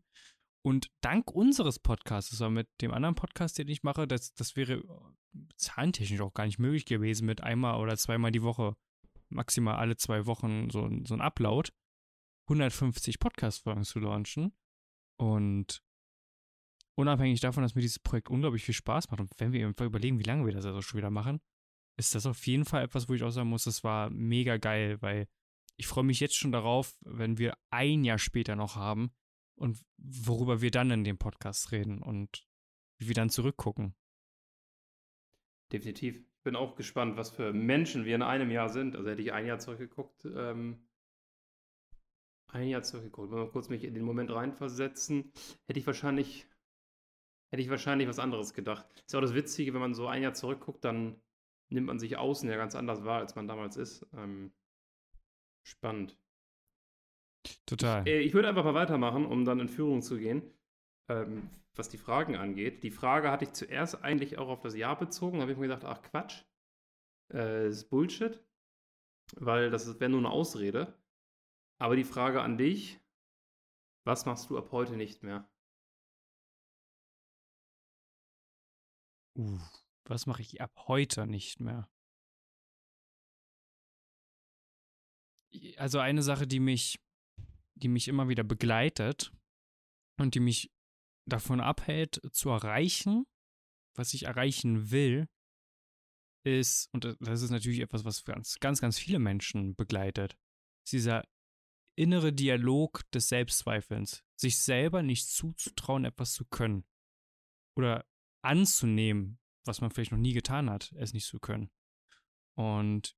[0.62, 4.74] Und dank unseres Podcasts, also mit dem anderen Podcast, den ich mache, das, das wäre
[4.74, 8.76] äh, zahlentechnisch auch gar nicht möglich gewesen, mit einmal oder zweimal die Woche,
[9.30, 11.70] maximal alle zwei Wochen so, so ein Upload,
[12.48, 14.52] 150 Podcast-Folgen zu launchen.
[15.16, 15.82] Und
[16.96, 20.24] unabhängig davon, dass mir dieses Projekt unglaublich viel Spaß macht und wenn wir überlegen, wie
[20.24, 21.40] lange wir das also schon wieder machen,
[21.96, 25.00] ist das auf jeden Fall etwas, wo ich auch sagen muss, das war mega geil,
[25.02, 25.28] weil
[25.76, 29.12] ich freue mich jetzt schon darauf, wenn wir ein Jahr später noch haben
[29.54, 32.46] und worüber wir dann in dem Podcast reden und
[32.98, 33.94] wie wir dann zurückgucken.
[35.72, 36.24] Definitiv.
[36.40, 38.96] Ich bin auch gespannt, was für Menschen wir in einem Jahr sind.
[38.96, 40.88] Also hätte ich ein Jahr zurückgeguckt, ähm,
[42.48, 45.32] ein Jahr zurückgeguckt, wenn wir kurz mich in den Moment reinversetzen,
[45.66, 46.46] hätte ich wahrscheinlich
[47.50, 48.86] hätte ich wahrscheinlich was anderes gedacht.
[49.04, 51.20] Ist ja auch das Witzige, wenn man so ein Jahr zurückguckt, dann
[51.68, 54.06] nimmt man sich außen ja ganz anders wahr, als man damals ist.
[54.16, 54.50] Ähm,
[55.62, 56.16] spannend.
[57.66, 58.08] Total.
[58.08, 60.42] Ich, äh, ich würde einfach mal weitermachen, um dann in Führung zu gehen,
[61.10, 62.82] ähm, was die Fragen angeht.
[62.82, 65.38] Die Frage hatte ich zuerst eigentlich auch auf das Jahr bezogen.
[65.38, 66.44] Da habe ich mir gedacht, ach Quatsch,
[67.28, 68.42] äh, das ist Bullshit,
[69.34, 70.96] weil das wäre nur eine Ausrede.
[71.78, 73.00] Aber die Frage an dich,
[74.04, 75.50] was machst du ab heute nicht mehr?
[79.36, 79.58] Uh,
[80.04, 81.88] was mache ich ab heute nicht mehr?
[85.76, 87.00] Also eine Sache, die mich,
[87.74, 89.32] die mich immer wieder begleitet
[90.18, 90.70] und die mich
[91.26, 93.26] davon abhält zu erreichen,
[93.94, 95.28] was ich erreichen will,
[96.44, 100.38] ist, und das ist natürlich etwas, was ganz, ganz, ganz viele Menschen begleitet,
[100.84, 101.24] ist dieser
[101.98, 106.86] innere Dialog des Selbstzweifelns, sich selber nicht zuzutrauen, etwas zu können.
[107.76, 108.06] Oder
[108.42, 111.70] anzunehmen, was man vielleicht noch nie getan hat, es nicht zu können.
[112.56, 113.14] Und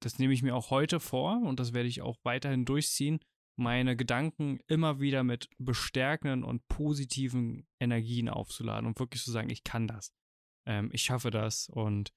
[0.00, 3.20] das nehme ich mir auch heute vor und das werde ich auch weiterhin durchziehen,
[3.62, 9.64] meine Gedanken immer wieder mit bestärkenden und positiven Energien aufzuladen und wirklich zu sagen, ich
[9.64, 10.12] kann das.
[10.66, 12.12] Ähm, ich schaffe das und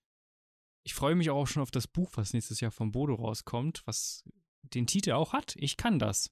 [0.84, 4.24] ich freue mich auch schon auf das Buch, was nächstes Jahr von Bodo rauskommt, was
[4.62, 5.56] den Titel auch hat.
[5.58, 6.32] Ich kann das.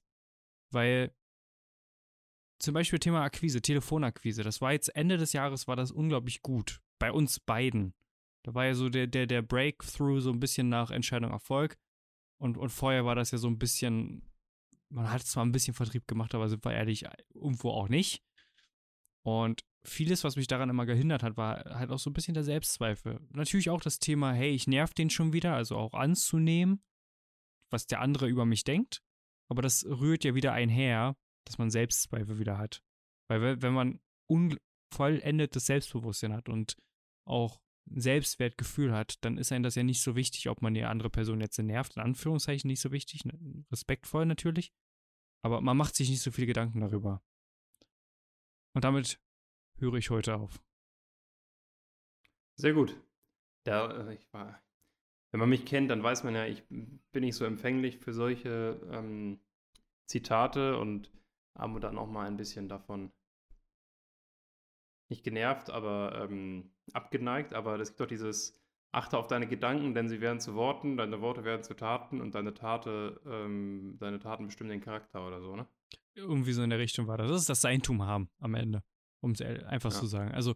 [0.70, 1.14] Weil
[2.60, 6.80] zum Beispiel Thema Akquise, Telefonakquise, das war jetzt Ende des Jahres, war das unglaublich gut.
[6.98, 7.94] Bei uns beiden.
[8.44, 11.76] Da war ja so der, der, der Breakthrough so ein bisschen nach Entscheidung Erfolg.
[12.38, 14.22] Und, und vorher war das ja so ein bisschen,
[14.90, 18.22] man hat zwar ein bisschen Vertrieb gemacht, aber sind wir ehrlich, irgendwo auch nicht.
[19.24, 22.44] Und vieles, was mich daran immer gehindert hat, war halt auch so ein bisschen der
[22.44, 23.20] Selbstzweifel.
[23.30, 26.82] Natürlich auch das Thema, hey, ich nerv den schon wieder, also auch anzunehmen,
[27.70, 29.02] was der andere über mich denkt.
[29.50, 31.16] Aber das rührt ja wieder einher,
[31.46, 32.82] dass man Selbstzweifel wieder hat.
[33.28, 36.76] Weil wenn man unvollendetes Selbstbewusstsein hat und
[37.26, 41.10] auch Selbstwertgefühl hat, dann ist einem das ja nicht so wichtig, ob man die andere
[41.10, 44.72] Person jetzt nervt, in Anführungszeichen nicht so wichtig, ne, respektvoll natürlich,
[45.42, 47.22] aber man macht sich nicht so viele Gedanken darüber.
[48.74, 49.20] Und damit
[49.78, 50.62] höre ich heute auf.
[52.56, 52.96] Sehr gut.
[53.66, 54.62] Ja, äh, ich war,
[55.30, 58.80] wenn man mich kennt, dann weiß man ja, ich bin nicht so empfänglich für solche
[58.90, 59.40] ähm,
[60.06, 61.10] Zitate und
[61.56, 63.12] haben dann auch mal ein bisschen davon
[65.14, 67.54] nicht genervt, aber ähm, abgeneigt.
[67.54, 68.60] Aber es gibt doch dieses
[68.92, 72.34] Achte auf deine Gedanken, denn sie werden zu Worten, deine Worte werden zu Taten und
[72.34, 75.66] deine Tate, ähm, deine Taten bestimmen den Charakter oder so, ne?
[76.16, 77.28] Irgendwie so in der Richtung war das.
[77.28, 78.84] Das ist das Seintum haben am Ende,
[79.20, 79.98] um es einfach ja.
[79.98, 80.32] zu sagen.
[80.32, 80.54] Also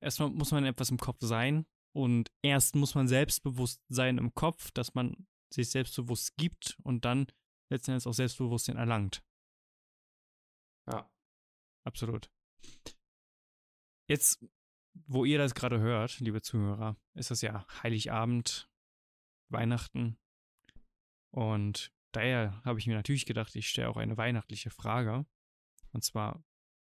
[0.00, 4.70] erstmal muss man etwas im Kopf sein und erst muss man selbstbewusst sein im Kopf,
[4.70, 7.26] dass man sich selbstbewusst gibt und dann
[7.70, 9.22] letzten auch Selbstbewusstsein erlangt.
[10.90, 11.10] Ja.
[11.84, 12.30] Absolut.
[14.08, 14.42] Jetzt,
[15.06, 18.70] wo ihr das gerade hört, liebe Zuhörer, ist das ja Heiligabend,
[19.50, 20.18] Weihnachten.
[21.30, 25.26] Und daher habe ich mir natürlich gedacht, ich stelle auch eine weihnachtliche Frage.
[25.92, 26.42] Und zwar,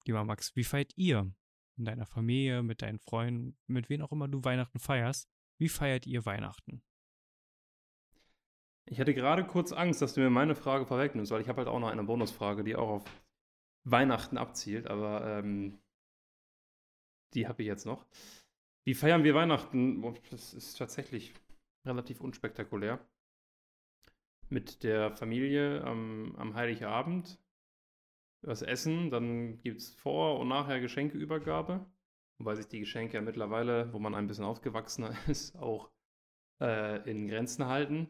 [0.05, 1.31] lieber Max, wie feiert ihr
[1.77, 5.29] in deiner Familie, mit deinen Freunden, mit wem auch immer du Weihnachten feierst?
[5.60, 6.84] Wie feiert ihr Weihnachten?
[8.86, 11.67] Ich hatte gerade kurz Angst, dass du mir meine Frage vorwegnimmst, weil ich habe halt
[11.67, 13.23] auch noch eine Bonusfrage, die auch auf
[13.84, 15.79] Weihnachten abzielt, aber ähm,
[17.34, 18.06] die habe ich jetzt noch.
[18.84, 20.02] Wie feiern wir Weihnachten?
[20.30, 21.34] Das ist tatsächlich
[21.86, 23.00] relativ unspektakulär.
[24.50, 27.39] Mit der Familie am, am Heiligabend.
[28.41, 31.86] Das Essen, dann gibt es vor und nachher Geschenkeübergabe.
[32.39, 35.91] Wobei sich die Geschenke ja mittlerweile, wo man ein bisschen ausgewachsener ist, auch
[36.60, 38.10] äh, in Grenzen halten.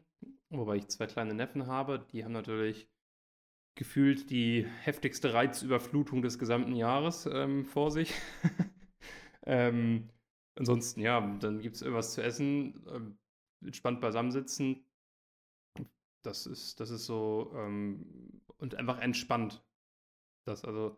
[0.50, 2.90] Wobei ich zwei kleine Neffen habe, die haben natürlich
[3.76, 8.14] gefühlt die heftigste Reizüberflutung des gesamten Jahres ähm, vor sich.
[9.46, 10.10] ähm,
[10.56, 13.18] ansonsten, ja, dann gibt es irgendwas zu essen, ähm,
[13.64, 14.86] entspannt beisammensitzen.
[16.24, 19.64] Das ist, das ist so ähm, und einfach entspannt.
[20.46, 20.98] Das, also,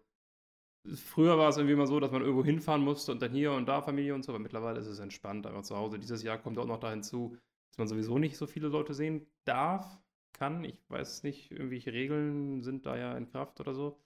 [0.96, 3.68] früher war es irgendwie immer so, dass man irgendwo hinfahren musste und dann hier und
[3.68, 6.00] da Familie und so, aber mittlerweile ist es entspannt, einfach zu Hause.
[6.00, 7.38] Dieses Jahr kommt auch noch da hinzu,
[7.70, 10.02] dass man sowieso nicht so viele Leute sehen darf
[10.34, 10.64] kann.
[10.66, 14.03] Ich weiß nicht, irgendwelche Regeln sind da ja in Kraft oder so.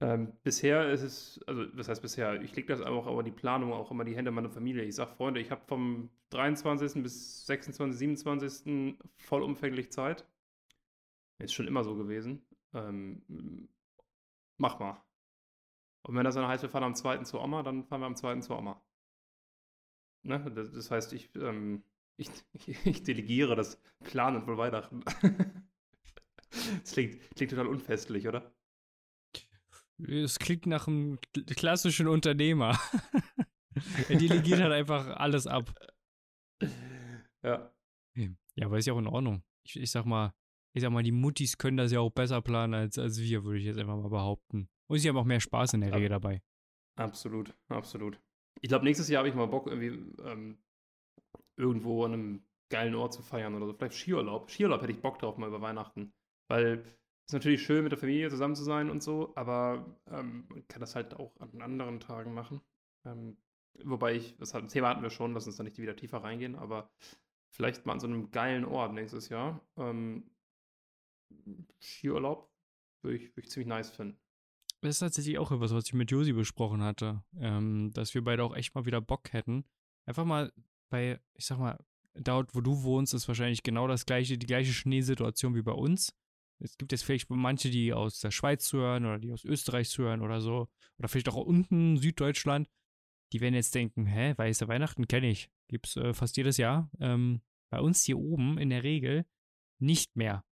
[0.00, 2.40] Ähm, bisher ist es, also was heißt bisher?
[2.42, 4.84] Ich lege das auch aber die Planung auch immer die Hände meiner Familie.
[4.84, 7.02] Ich sage, Freunde, ich habe vom 23.
[7.02, 8.96] bis 26., 27.
[9.16, 10.24] vollumfänglich Zeit.
[11.38, 12.42] Ist schon immer so gewesen.
[12.74, 13.68] Ähm,
[14.56, 15.02] mach mal.
[16.02, 17.24] Und wenn das dann heißt, wir fahren am 2.
[17.24, 18.40] zur Oma, dann fahren wir am 2.
[18.40, 18.80] zur Oma.
[20.22, 20.50] Ne?
[20.54, 21.82] Das, das heißt, ich ähm,
[22.18, 25.04] ich, ich, delegiere das Planen von Weihnachten.
[26.50, 28.52] das klingt, klingt total unfestlich, oder?
[29.98, 31.18] Es klingt nach einem
[31.56, 32.78] klassischen Unternehmer.
[34.08, 35.74] er delegiert halt einfach alles ab.
[37.42, 37.72] Ja.
[38.14, 39.42] Ja, aber ist ja auch in Ordnung.
[39.64, 40.32] Ich, ich sag mal,
[40.74, 43.58] ich sag mal, die Muttis können das ja auch besser planen als, als wir, würde
[43.58, 44.68] ich jetzt einfach mal behaupten.
[44.88, 46.42] Und sie haben auch mehr Spaß in der Regel dabei.
[46.96, 48.20] Absolut, absolut.
[48.60, 50.58] Ich glaube, nächstes Jahr habe ich mal Bock, irgendwie ähm,
[51.56, 53.74] irgendwo an einem geilen Ort zu feiern oder so.
[53.74, 54.50] Vielleicht Skiurlaub.
[54.50, 56.12] Skiurlaub hätte ich Bock drauf mal über Weihnachten.
[56.48, 56.84] Weil
[57.28, 60.80] ist natürlich schön, mit der Familie zusammen zu sein und so, aber ähm, man kann
[60.80, 62.62] das halt auch an anderen Tagen machen.
[63.04, 63.36] Ähm,
[63.84, 66.90] wobei ich, das Thema hatten wir schon, lass uns da nicht wieder tiefer reingehen, aber
[67.50, 69.60] vielleicht mal an so einem geilen Ort nächstes Jahr.
[69.76, 70.30] Ähm,
[71.80, 72.50] Skiurlaub
[73.02, 74.18] würde ich, würd ich ziemlich nice finden.
[74.80, 78.42] Das ist tatsächlich auch etwas, was ich mit Josi besprochen hatte, ähm, dass wir beide
[78.42, 79.66] auch echt mal wieder Bock hätten.
[80.06, 80.50] Einfach mal
[80.88, 81.78] bei, ich sag mal,
[82.14, 86.14] dort, wo du wohnst, ist wahrscheinlich genau das gleiche, die gleiche Schneesituation wie bei uns.
[86.60, 90.22] Es gibt jetzt vielleicht manche, die aus der Schweiz zuhören oder die aus Österreich zuhören
[90.22, 90.68] oder so.
[90.98, 92.68] Oder vielleicht auch unten Süddeutschland.
[93.32, 95.50] Die werden jetzt denken, hä, weiße Weihnachten kenne ich.
[95.68, 96.90] Gibt's äh, fast jedes Jahr.
[96.98, 99.26] Ähm, bei uns hier oben in der Regel
[99.78, 100.44] nicht mehr.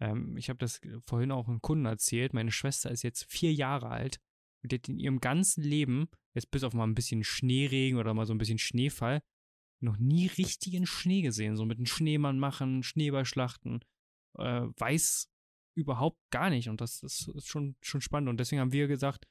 [0.00, 2.32] Ähm, ich habe das vorhin auch einem Kunden erzählt.
[2.32, 4.18] Meine Schwester ist jetzt vier Jahre alt
[4.62, 8.26] und hat in ihrem ganzen Leben, jetzt bis auf mal ein bisschen Schneeregen oder mal
[8.26, 9.22] so ein bisschen Schneefall,
[9.80, 11.56] noch nie richtigen Schnee gesehen.
[11.56, 13.84] So mit einem Schneemann machen, Schneeballschlachten.
[14.38, 15.31] Äh, weiß
[15.74, 16.68] überhaupt gar nicht.
[16.68, 18.28] Und das, das ist schon, schon spannend.
[18.28, 19.26] Und deswegen haben wir gesagt,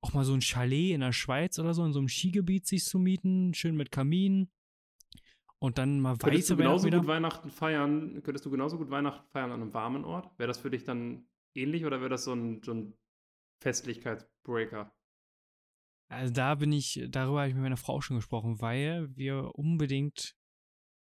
[0.00, 2.84] auch mal so ein Chalet in der Schweiz oder so, in so einem Skigebiet sich
[2.84, 4.50] zu mieten, schön mit Kamin.
[5.58, 9.26] Und dann mal weiße Könntest du genauso gut Weihnachten feiern, könntest du genauso gut Weihnachten
[9.30, 10.38] feiern an einem warmen Ort?
[10.38, 12.94] Wäre das für dich dann ähnlich oder wäre das so ein, so ein
[13.62, 14.92] Festlichkeitsbreaker?
[16.08, 20.36] Also da bin ich, darüber habe ich mit meiner Frau schon gesprochen, weil wir unbedingt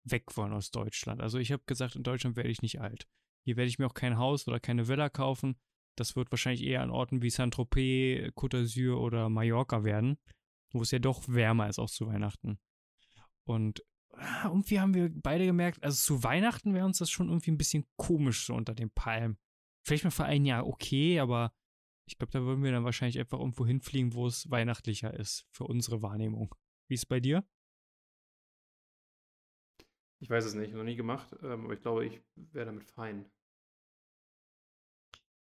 [0.05, 1.21] weg wollen aus Deutschland.
[1.21, 3.07] Also ich habe gesagt, in Deutschland werde ich nicht alt.
[3.44, 5.57] Hier werde ich mir auch kein Haus oder keine Villa kaufen.
[5.96, 10.18] Das wird wahrscheinlich eher an Orten wie Saint-Tropez, Côte d'Azur oder Mallorca werden,
[10.72, 12.59] wo es ja doch wärmer ist, auch zu Weihnachten.
[13.44, 17.50] Und ah, irgendwie haben wir beide gemerkt, also zu Weihnachten wäre uns das schon irgendwie
[17.50, 19.38] ein bisschen komisch so unter den Palmen.
[19.85, 21.53] Vielleicht mal für ein Jahr okay, aber
[22.07, 25.64] ich glaube, da würden wir dann wahrscheinlich einfach irgendwo hinfliegen, wo es weihnachtlicher ist für
[25.64, 26.55] unsere Wahrnehmung.
[26.88, 27.44] Wie ist es bei dir?
[30.21, 33.25] Ich weiß es nicht, noch nie gemacht, ähm, aber ich glaube, ich wäre damit fein.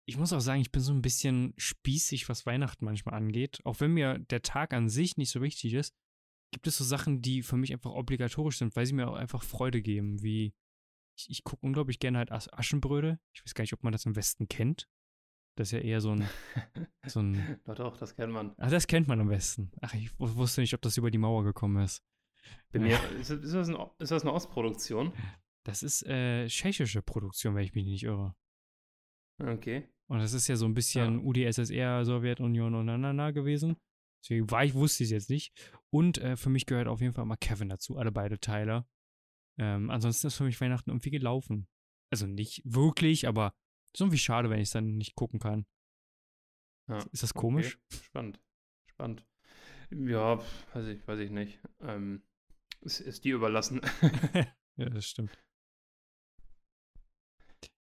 [0.05, 3.61] Ich muss auch sagen, ich bin so ein bisschen spießig, was Weihnachten manchmal angeht.
[3.65, 5.95] Auch wenn mir der Tag an sich nicht so wichtig ist,
[6.53, 9.43] gibt es so Sachen, die für mich einfach obligatorisch sind, weil sie mir auch einfach
[9.43, 10.23] Freude geben.
[10.23, 10.55] Wie
[11.17, 13.19] ich, ich gucke unglaublich gerne halt Aschenbröde.
[13.33, 14.89] Ich weiß gar nicht, ob man das im Westen kennt.
[15.57, 16.29] Das ist ja eher so ein.
[17.07, 18.55] So ein doch, doch, das kennt man.
[18.59, 19.73] Ach, das kennt man am besten.
[19.81, 22.01] Ach, ich wusste nicht, ob das über die Mauer gekommen ist.
[22.73, 25.13] Mir, ist, ist, das ein, ist, das eine Ostproduktion?
[25.65, 28.35] Das ist äh, tschechische Produktion, wenn ich mich nicht irre.
[29.41, 29.89] Okay.
[30.09, 31.25] Und das ist ja so ein bisschen ja.
[31.25, 33.77] UdSSR, Sowjetunion und na, gewesen.
[34.23, 35.53] Deswegen war ich, wusste ich es jetzt nicht.
[35.91, 38.87] Und äh, für mich gehört auf jeden Fall mal Kevin dazu, alle beide Teile.
[39.59, 41.67] Ähm, ansonsten ist für mich Weihnachten irgendwie gelaufen.
[42.11, 43.55] Also nicht wirklich, aber
[43.93, 45.67] ist irgendwie schade, wenn ich es dann nicht gucken kann.
[46.89, 47.79] Ja, ist das komisch?
[47.91, 48.03] Okay.
[48.05, 48.41] Spannend.
[48.87, 49.27] Spannend.
[49.91, 50.39] Ja,
[50.75, 51.61] weiß ich, weiß ich nicht.
[51.81, 52.23] Ähm,
[52.83, 53.81] ist, ist dir überlassen.
[54.77, 55.37] ja, das stimmt.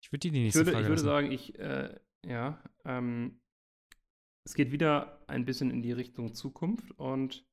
[0.02, 3.42] Ich würde dir die nächste ich würde, Frage Ich würde sagen, ich, äh, ja, ähm,
[4.46, 7.46] es geht wieder ein bisschen in die Richtung Zukunft und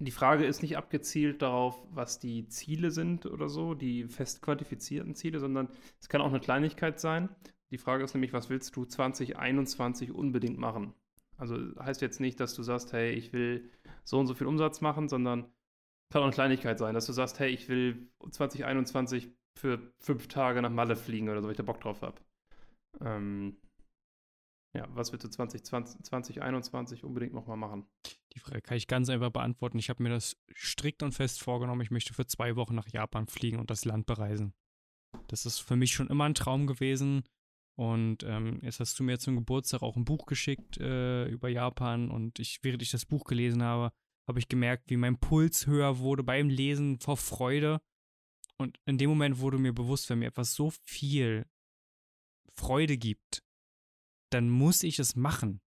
[0.00, 5.14] die Frage ist nicht abgezielt darauf, was die Ziele sind oder so, die fest quantifizierten
[5.14, 5.68] Ziele, sondern
[6.00, 7.28] es kann auch eine Kleinigkeit sein.
[7.70, 10.94] Die Frage ist nämlich, was willst du 2021 unbedingt machen?
[11.36, 13.70] Also heißt jetzt nicht, dass du sagst, hey, ich will
[14.04, 15.52] so und so viel Umsatz machen, sondern
[16.10, 20.62] kann auch eine Kleinigkeit sein, dass du sagst, hey, ich will 2021 für fünf Tage
[20.62, 22.20] nach Malle fliegen oder so, weil ich da Bock drauf habe.
[23.00, 23.56] Ähm,
[24.76, 27.86] ja, was willst du 2020, 2021 unbedingt nochmal machen?
[28.34, 29.78] Die Frage kann ich ganz einfach beantworten.
[29.78, 31.80] Ich habe mir das strikt und fest vorgenommen.
[31.80, 34.52] Ich möchte für zwei Wochen nach Japan fliegen und das Land bereisen.
[35.28, 37.22] Das ist für mich schon immer ein Traum gewesen.
[37.76, 42.10] Und ähm, jetzt hast du mir zum Geburtstag auch ein Buch geschickt äh, über Japan.
[42.10, 43.92] Und ich, während ich das Buch gelesen habe,
[44.28, 47.80] habe ich gemerkt, wie mein Puls höher wurde beim Lesen vor Freude.
[48.58, 51.46] Und in dem Moment wurde mir bewusst, wenn mir etwas so viel
[52.52, 53.42] Freude gibt,
[54.30, 55.60] dann muss ich es machen.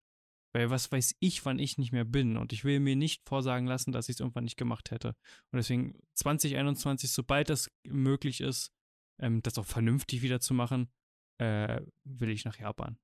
[0.54, 2.38] Weil was weiß ich, wann ich nicht mehr bin.
[2.38, 5.10] Und ich will mir nicht vorsagen lassen, dass ich es irgendwann nicht gemacht hätte.
[5.52, 8.72] Und deswegen 2021, sobald das möglich ist,
[9.20, 10.90] ähm, das auch vernünftig wieder zu machen,
[11.38, 12.98] äh, will ich nach Japan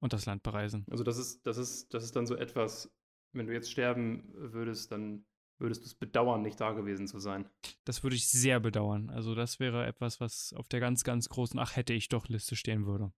[0.00, 0.86] und das Land bereisen.
[0.90, 2.90] Also das ist, das ist, das ist dann so etwas,
[3.32, 5.26] wenn du jetzt sterben würdest, dann
[5.58, 7.48] würdest du es bedauern, nicht da gewesen zu sein.
[7.84, 9.10] Das würde ich sehr bedauern.
[9.10, 12.56] Also das wäre etwas, was auf der ganz, ganz großen Ach hätte ich doch Liste
[12.56, 13.12] stehen würde.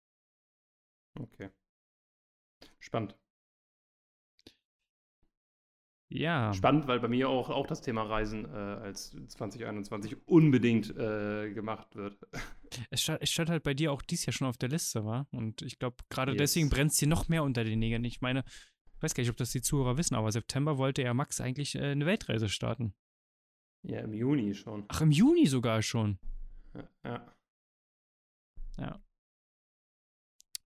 [1.18, 1.50] Okay.
[2.78, 3.16] Spannend.
[6.12, 6.52] Ja.
[6.52, 11.94] Spannend, weil bei mir auch, auch das Thema Reisen äh, als 2021 unbedingt äh, gemacht
[11.94, 12.18] wird.
[12.90, 15.26] Es stand, es stand halt bei dir auch dies Jahr schon auf der Liste, war.
[15.32, 16.38] Und ich glaube, gerade Yes.
[16.38, 18.04] deswegen brennt es dir noch mehr unter den Nägeln.
[18.04, 18.44] Ich meine,
[18.94, 21.74] ich weiß gar nicht, ob das die Zuhörer wissen, aber September wollte ja Max eigentlich
[21.74, 22.94] äh, eine Weltreise starten.
[23.82, 24.84] Ja, im Juni schon.
[24.86, 26.20] Ach, im Juni sogar schon.
[27.02, 27.34] Ja.
[28.78, 29.02] ja.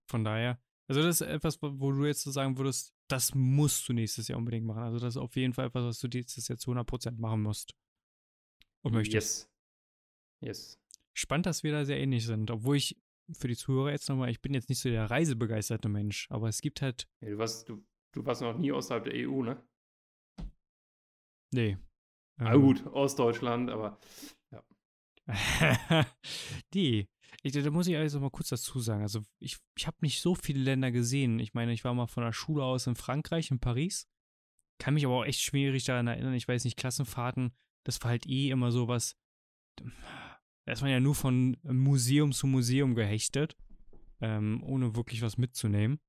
[0.07, 3.87] Von daher, also das ist etwas, wo wo du jetzt so sagen würdest, das musst
[3.87, 4.83] du nächstes Jahr unbedingt machen.
[4.83, 7.75] Also das ist auf jeden Fall etwas, was du nächstes Jahr zu 100% machen musst.
[8.81, 9.49] Und möchtest.
[10.41, 10.49] Yes.
[10.49, 10.79] Yes.
[11.13, 12.51] Spannend, dass wir da sehr ähnlich sind.
[12.51, 12.97] Obwohl ich
[13.31, 16.61] für die Zuhörer jetzt nochmal, ich bin jetzt nicht so der reisebegeisterte Mensch, aber es
[16.61, 19.63] gibt halt, Ja, du, warst, du, du warst noch nie außerhalb der EU, ne?
[21.51, 21.77] nee.
[22.37, 23.99] Ah, Ähm, gut, Ostdeutschland, aber
[26.73, 27.07] die.
[27.43, 29.03] Ich, da muss ich also mal kurz dazu sagen.
[29.03, 31.39] Also, ich, ich habe nicht so viele Länder gesehen.
[31.39, 34.07] Ich meine, ich war mal von der Schule aus in Frankreich, in Paris.
[34.79, 36.33] Kann mich aber auch echt schwierig daran erinnern.
[36.33, 37.53] Ich weiß nicht, Klassenfahrten,
[37.85, 39.15] das war halt eh immer sowas.
[40.65, 43.55] Da ist man ja nur von Museum zu Museum gehechtet,
[44.19, 45.99] ähm, ohne wirklich was mitzunehmen.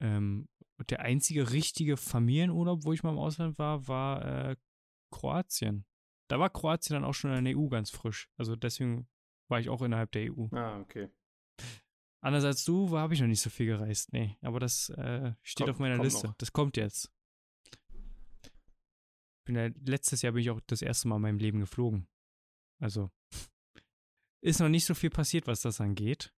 [0.00, 4.56] Ähm, und der einzige richtige Familienurlaub, wo ich mal im Ausland war, war äh,
[5.10, 5.84] Kroatien.
[6.28, 8.28] Da war Kroatien dann auch schon in der EU ganz frisch.
[8.36, 9.06] Also deswegen
[9.52, 10.46] war ich auch innerhalb der EU.
[10.50, 11.08] ah, okay.
[12.24, 14.12] Anders als du habe ich noch nicht so viel gereist.
[14.12, 16.26] Nee, aber das äh, steht Kommt- auf meiner Liste.
[16.28, 16.34] noch.
[16.34, 17.12] Das kommt jetzt.
[19.44, 22.06] Bin ja, letztes Jahr bin ich auch das erste Mal in meinem Leben geflogen.
[22.80, 23.10] Also
[24.40, 26.32] ist noch nicht so viel passiert, was das angeht.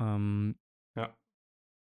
[0.00, 0.58] Ähm,
[0.96, 1.16] Ja.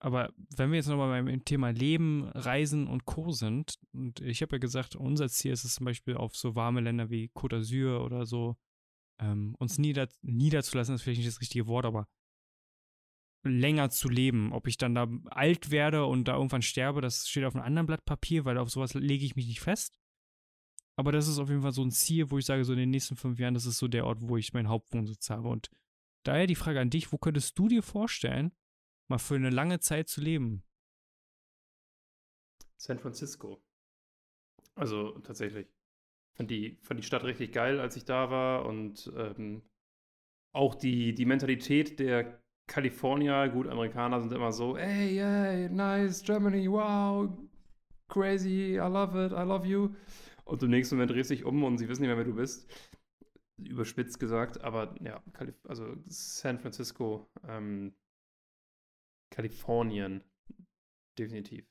[0.00, 3.30] aber wenn wir jetzt nochmal beim Thema Leben, Reisen und Co.
[3.32, 6.82] sind, und ich habe ja gesagt, unser Ziel ist es zum Beispiel auf so warme
[6.82, 8.56] Länder wie Côte d'Azur oder so,
[9.18, 12.08] ähm, uns nieder, niederzulassen, ist vielleicht nicht das richtige Wort, aber
[13.44, 14.52] länger zu leben.
[14.52, 17.86] Ob ich dann da alt werde und da irgendwann sterbe, das steht auf einem anderen
[17.86, 19.98] Blatt Papier, weil auf sowas lege ich mich nicht fest.
[20.98, 22.90] Aber das ist auf jeden Fall so ein Ziel, wo ich sage, so in den
[22.90, 25.48] nächsten fünf Jahren, das ist so der Ort, wo ich meinen Hauptwohnsitz habe.
[25.48, 25.70] Und
[26.24, 28.52] daher die Frage an dich, wo könntest du dir vorstellen,
[29.08, 30.64] mal für eine lange Zeit zu leben?
[32.78, 33.62] San Francisco.
[34.74, 35.75] Also tatsächlich.
[36.36, 38.66] Fand die, fand die Stadt richtig geil, als ich da war.
[38.66, 39.62] Und ähm,
[40.52, 46.70] auch die, die Mentalität der Kalifornier, gut, Amerikaner sind immer so, hey, hey, nice, Germany,
[46.70, 47.28] wow,
[48.08, 49.94] crazy, I love it, I love you.
[50.44, 52.34] Und im nächsten Moment drehst du dich um und sie wissen nicht mehr, wer du
[52.34, 52.68] bist.
[53.58, 57.94] Überspitzt gesagt, aber ja, Kalif also San Francisco, ähm,
[59.30, 60.22] Kalifornien,
[61.18, 61.66] definitiv.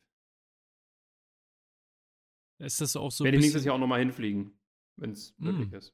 [2.60, 4.58] Ist das auch so Werde ich nächstes Jahr auch nochmal hinfliegen,
[4.98, 5.46] wenn es Mm.
[5.46, 5.94] möglich ist.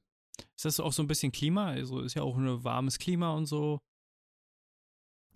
[0.56, 1.68] ist das auch so ein bisschen Klima?
[1.68, 3.80] Also ist ja auch ein warmes Klima und so.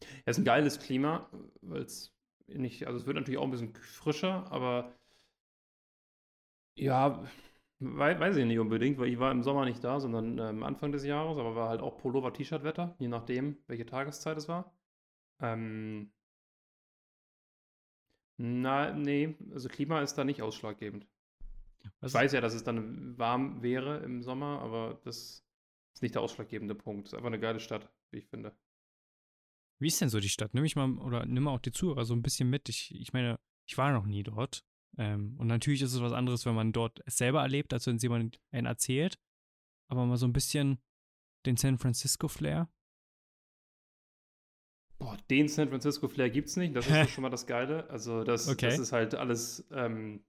[0.01, 1.29] Ja, ist ein geiles Klima,
[1.61, 2.13] weil es
[2.47, 4.93] nicht, also es wird natürlich auch ein bisschen frischer, aber
[6.77, 7.23] ja,
[7.79, 10.91] wei weiß ich nicht unbedingt, weil ich war im Sommer nicht da, sondern ähm, Anfang
[10.91, 14.75] des Jahres, aber war halt auch Pullover-T-Shirt-Wetter, je nachdem, welche Tageszeit es war.
[15.39, 16.11] Ähm,
[18.37, 21.07] na, nee, also Klima ist da nicht ausschlaggebend.
[21.99, 25.45] Was Ich weiß ja, dass es dann warm wäre im Sommer, aber das
[25.93, 27.07] ist nicht der ausschlaggebende Punkt.
[27.07, 28.55] Es ist einfach eine geile Stadt, wie ich finde.
[29.79, 30.53] Wie ist denn so die Stadt?
[30.53, 32.69] Nimm mich mal oder nimm mal auch die Zuhörer so ein bisschen mit.
[32.69, 34.63] Ich, ich meine, ich war noch nie dort.
[34.97, 37.97] Ähm, und natürlich ist es was anderes, wenn man dort es selber erlebt, als wenn
[37.97, 39.19] es jemand einen erzählt.
[39.89, 40.79] Aber mal so ein bisschen
[41.45, 42.69] den San Francisco Flair.
[44.97, 46.75] Boah, den San Francisco Flair gibt's nicht.
[46.75, 47.89] Das ist schon mal das Geile.
[47.89, 48.67] Also, das, Okay.
[48.67, 50.23] das ist halt alles ähm,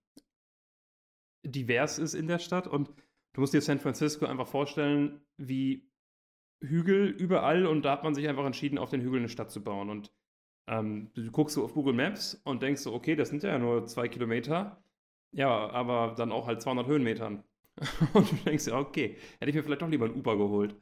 [1.47, 2.66] divers ist in der Stadt.
[2.66, 2.90] Und
[3.32, 5.88] du musst dir San Francisco einfach vorstellen, wie
[6.61, 7.66] Hügel überall.
[7.66, 9.90] Und da hat man sich einfach entschieden, auf den Hügeln eine Stadt zu bauen.
[9.90, 10.12] Und
[10.68, 13.86] ähm, du guckst so auf Google Maps und denkst so, okay, das sind ja nur
[13.86, 14.82] zwei Kilometer.
[15.32, 17.44] Ja, aber dann auch halt 200 Höhenmetern.
[18.14, 20.76] Und du denkst ja, okay, hätte ich mir vielleicht doch lieber ein Uber geholt.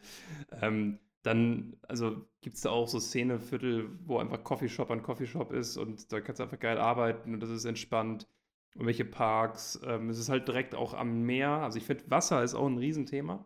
[0.62, 5.76] Ähm, dann, also gibt es da auch so Szeneviertel, wo einfach Coffeeshop an Coffeeshop ist
[5.76, 8.28] und da kannst du einfach geil arbeiten und das ist entspannt.
[8.74, 9.80] Und welche Parks.
[9.86, 11.50] Ähm, es ist halt direkt auch am Meer.
[11.50, 13.44] Also ich finde, Wasser ist auch ein Riesenthema.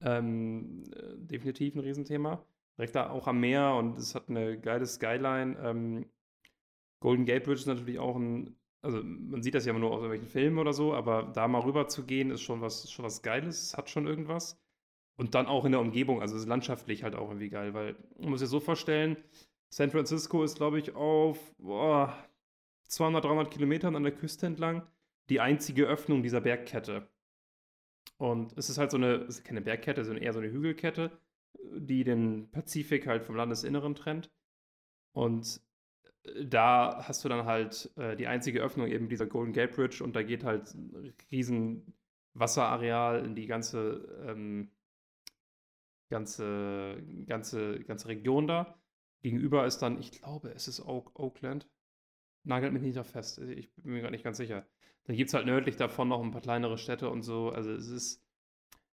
[0.00, 2.44] Ähm, äh, definitiv ein Riesenthema.
[2.76, 5.56] Direkt da auch am Meer und es hat eine geile Skyline.
[5.60, 6.06] Ähm,
[7.00, 10.02] Golden Gate Bridge ist natürlich auch ein, also man sieht das ja immer nur aus
[10.02, 13.22] irgendwelchen Filmen oder so, aber da mal rüber zu gehen, ist schon was, schon was
[13.22, 14.60] Geiles, hat schon irgendwas.
[15.16, 17.96] Und dann auch in der Umgebung, also es ist landschaftlich halt auch irgendwie geil, weil
[18.20, 19.16] man muss sich so vorstellen,
[19.68, 22.16] San Francisco ist, glaube ich, auf boah,
[22.88, 24.86] 200, 300 Kilometern an der Küste entlang
[25.28, 27.08] die einzige Öffnung dieser Bergkette.
[28.16, 31.18] Und es ist halt so eine, es ist keine Bergkette, sondern eher so eine Hügelkette,
[31.76, 34.30] die den Pazifik halt vom Landesinneren trennt.
[35.12, 35.60] Und
[36.42, 40.14] da hast du dann halt äh, die einzige Öffnung eben dieser Golden Gate Bridge und
[40.16, 41.94] da geht halt ein riesen
[42.34, 44.70] Wasserareal in die ganze, ähm,
[46.10, 48.78] ganze, ganze, ganze Region da.
[49.22, 51.68] Gegenüber ist dann, ich glaube, es ist Oak Oakland.
[52.48, 54.66] Nagelt mich nicht da fest, ich bin mir gar nicht ganz sicher.
[55.04, 57.50] Dann gibt es halt nördlich davon noch ein paar kleinere Städte und so.
[57.50, 58.24] Also es ist,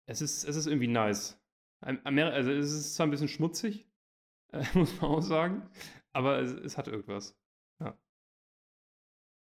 [0.07, 1.37] es ist, es ist irgendwie nice.
[1.81, 3.89] Amer also es ist zwar ein bisschen schmutzig,
[4.53, 5.69] äh, muss man auch sagen,
[6.13, 7.37] aber es, es hat irgendwas.
[7.81, 7.99] Ja.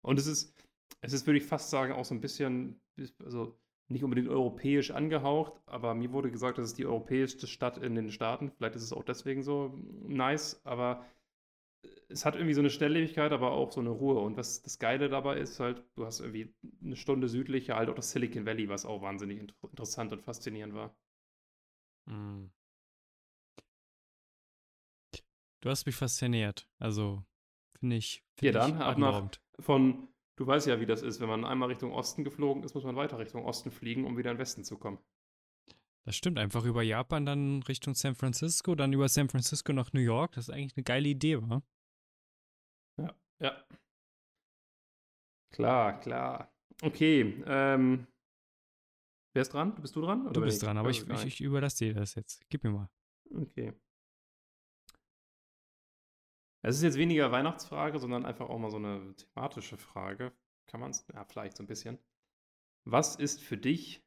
[0.02, 0.54] Und es ist,
[1.02, 2.82] es ist, würde ich fast sagen, auch so ein bisschen,
[3.24, 7.96] also nicht unbedingt europäisch angehaucht, aber mir wurde gesagt, das ist die europäischste Stadt in
[7.96, 8.52] den Staaten.
[8.52, 9.78] Vielleicht ist es auch deswegen so
[10.08, 11.06] nice, aber
[12.10, 14.20] es hat irgendwie so eine Schnelllebigkeit, aber auch so eine Ruhe.
[14.20, 17.96] Und was das Geile dabei ist, halt, du hast irgendwie eine Stunde südlicher halt auch
[17.96, 20.96] das Silicon Valley, was auch wahnsinnig interessant und faszinierend war.
[22.06, 22.52] Mm.
[25.62, 26.68] Du hast mich fasziniert.
[26.78, 27.24] Also,
[27.80, 28.24] finde ich.
[28.38, 29.30] Find ja, dann ab nach,
[29.60, 32.84] von, du weißt ja, wie das ist, wenn man einmal Richtung Osten geflogen ist, muss
[32.84, 35.00] man weiter Richtung Osten fliegen, um wieder in den Westen zu kommen.
[36.04, 40.02] Das stimmt, einfach über Japan, dann Richtung San Francisco, dann über San Francisco nach New
[40.02, 40.34] York.
[40.34, 41.64] Das ist eigentlich eine geile Idee, wa?
[43.40, 43.66] Ja.
[45.52, 46.54] Klar, klar.
[46.82, 48.08] Okay, ähm,
[49.34, 49.76] wer ist dran?
[49.76, 50.32] Bist du dran?
[50.34, 52.44] du bist dran, aber ich, ich, ich überlasse dir das jetzt.
[52.50, 52.90] Gib mir mal.
[53.34, 53.74] Okay.
[56.62, 60.34] Es ist jetzt weniger Weihnachtsfrage, sondern einfach auch mal so eine thematische Frage.
[60.68, 61.06] Kann man es?
[61.14, 62.00] Ja, vielleicht so ein bisschen.
[62.86, 64.04] Was ist für dich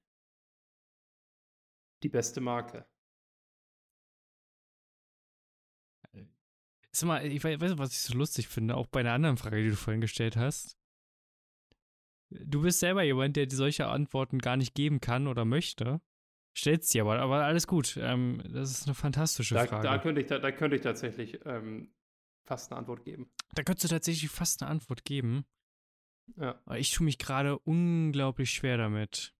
[2.02, 2.84] die beste Marke?
[6.90, 9.70] Sag mal, ich weiß, was ich so lustig finde, auch bei einer anderen Frage, die
[9.70, 10.78] du vorhin gestellt hast.
[12.30, 16.00] Du bist selber jemand, der solche Antworten gar nicht geben kann oder möchte.
[16.56, 17.96] Stellst sie aber, aber alles gut.
[18.00, 19.86] Ähm, das ist eine fantastische da, Frage.
[19.86, 21.94] Da könnte ich, da, da könnte ich tatsächlich ähm,
[22.44, 23.30] fast eine Antwort geben.
[23.54, 25.46] Da könntest du tatsächlich fast eine Antwort geben.
[26.36, 26.60] Ja.
[26.76, 29.34] Ich tue mich gerade unglaublich schwer damit.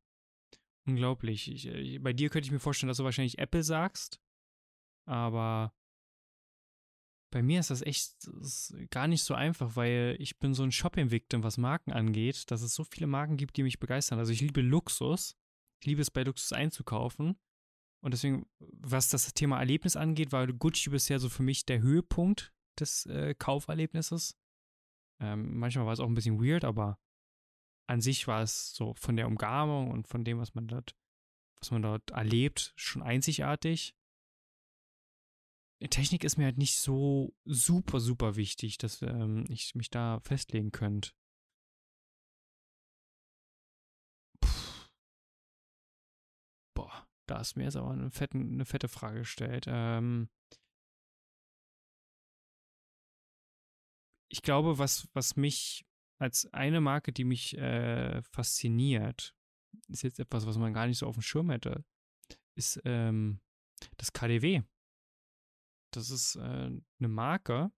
[0.87, 1.51] Unglaublich.
[1.51, 4.21] Ich, äh, bei dir könnte ich mir vorstellen, dass du wahrscheinlich Apple sagst.
[5.05, 5.75] Aber
[7.31, 10.73] bei mir ist das echt ist gar nicht so einfach, weil ich bin so ein
[10.73, 14.19] Shopping-Victim, was Marken angeht, dass es so viele Marken gibt, die mich begeistern.
[14.19, 15.37] Also ich liebe Luxus.
[15.81, 17.39] Ich liebe es, bei Luxus einzukaufen.
[18.01, 22.53] Und deswegen, was das Thema Erlebnis angeht, war Gucci bisher so für mich der Höhepunkt
[22.79, 24.37] des äh, Kauferlebnisses.
[25.21, 26.99] Ähm, manchmal war es auch ein bisschen weird, aber
[27.89, 30.97] an sich war es so von der Umgarnung und von dem, was man dort,
[31.61, 33.97] was man dort erlebt, schon einzigartig.
[35.87, 40.73] Technik ist mir halt nicht so super, super wichtig, dass ähm, ich mich da festlegen
[40.73, 41.13] könnte.
[46.75, 49.67] Boah, da ist mir jetzt aber eine, fetten, eine fette Frage gestellt.
[49.69, 50.29] Ähm,
[54.31, 55.87] ich glaube, was, was mich
[56.19, 59.35] als eine Marke, die mich äh, fasziniert,
[59.89, 61.85] ist jetzt etwas, was man gar nicht so auf dem Schirm hätte,
[62.57, 63.41] ist ähm,
[63.97, 64.63] das KDW.
[65.99, 67.73] Das ist äh, eine Marke,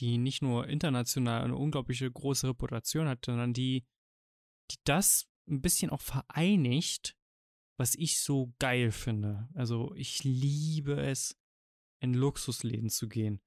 [0.00, 3.86] die nicht nur international eine unglaubliche große Reputation hat, sondern die,
[4.70, 7.16] die das ein bisschen auch vereinigt,
[7.78, 9.48] was ich so geil finde.
[9.54, 11.38] Also ich liebe es,
[12.00, 13.40] in Luxusläden zu gehen.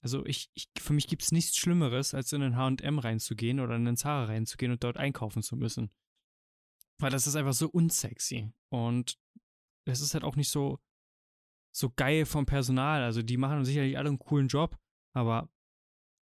[0.00, 3.74] Also ich, ich für mich gibt es nichts Schlimmeres, als in einen H&M reinzugehen oder
[3.74, 5.90] in einen Zara reinzugehen und dort einkaufen zu müssen.
[6.98, 8.52] Weil das ist einfach so unsexy.
[8.68, 9.18] Und
[9.84, 10.78] es ist halt auch nicht so,
[11.74, 13.02] so geil vom Personal.
[13.02, 14.78] Also die machen sicherlich alle einen coolen Job,
[15.12, 15.50] aber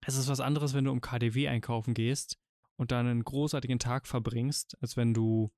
[0.05, 2.39] es ist was anderes, wenn du um KDW einkaufen gehst
[2.77, 5.51] und dann einen großartigen Tag verbringst, als wenn du,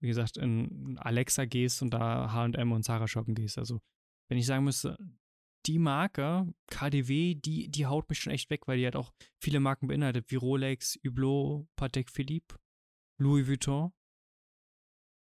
[0.00, 3.58] wie gesagt, in Alexa gehst und da H&M und Zara shoppen gehst.
[3.58, 3.80] Also
[4.28, 4.96] wenn ich sagen müsste,
[5.66, 9.58] die Marke, KDW, die, die haut mich schon echt weg, weil die hat auch viele
[9.58, 12.56] Marken beinhaltet, wie Rolex, Hublot, Patek Philippe,
[13.18, 13.92] Louis Vuitton,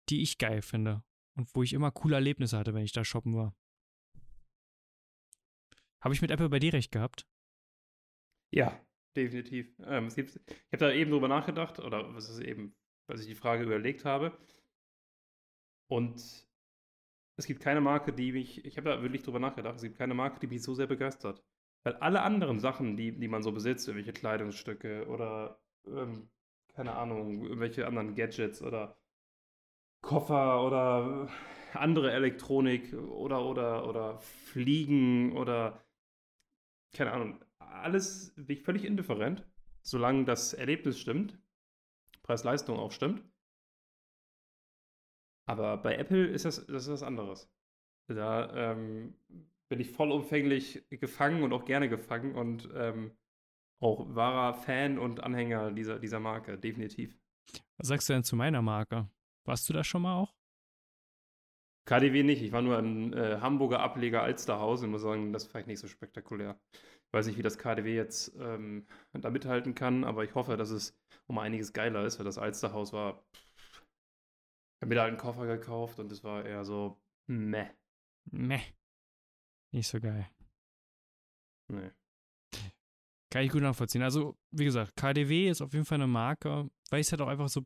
[0.09, 1.03] die ich geil finde
[1.35, 3.55] und wo ich immer coole Erlebnisse hatte, wenn ich da shoppen war.
[6.05, 7.25] Habe ich mit Apple bei dir recht gehabt?
[8.51, 8.79] Ja,
[9.15, 9.75] definitiv.
[9.87, 12.75] Ähm, ich habe da eben drüber nachgedacht, oder was ist eben,
[13.07, 14.31] was ich die Frage überlegt habe.
[15.87, 16.47] Und
[17.37, 20.13] es gibt keine Marke, die mich, ich habe da wirklich drüber nachgedacht, es gibt keine
[20.13, 21.43] Marke, die mich so sehr begeistert.
[21.83, 26.29] Weil alle anderen Sachen, die, die man so besitzt, irgendwelche Kleidungsstücke oder, ähm,
[26.75, 28.95] keine Ahnung, irgendwelche anderen Gadgets oder
[30.01, 31.29] Koffer oder
[31.73, 35.84] andere Elektronik oder, oder, oder Fliegen oder,
[36.95, 39.45] keine Ahnung, alles bin ich völlig indifferent,
[39.81, 41.37] solange das Erlebnis stimmt,
[42.23, 43.23] Preis-Leistung auch stimmt.
[45.47, 47.51] Aber bei Apple ist das, das ist was anderes.
[48.07, 49.15] Da ähm,
[49.69, 53.11] bin ich vollumfänglich gefangen und auch gerne gefangen und ähm,
[53.79, 57.17] auch wahrer Fan und Anhänger dieser, dieser Marke, definitiv.
[57.77, 59.09] Was sagst du denn zu meiner Marke?
[59.43, 60.34] Warst du da schon mal auch?
[61.85, 62.41] KDW nicht.
[62.41, 65.79] Ich war nur ein äh, Hamburger Ableger Alsterhaus und muss sagen, das ist vielleicht nicht
[65.79, 66.59] so spektakulär.
[66.73, 70.71] Ich weiß nicht, wie das KDW jetzt ähm, da mithalten kann, aber ich hoffe, dass
[70.71, 73.23] es um einiges geiler ist, weil das Alsterhaus war.
[73.33, 77.69] Ich habe mir da einen Koffer gekauft und es war eher so meh.
[78.31, 78.61] Meh.
[79.71, 80.27] Nicht so geil.
[81.67, 81.91] Nee.
[83.31, 84.01] Kann ich gut nachvollziehen.
[84.01, 87.27] Also, wie gesagt, KDW ist auf jeden Fall eine Marke, weil ich es halt auch
[87.27, 87.65] einfach so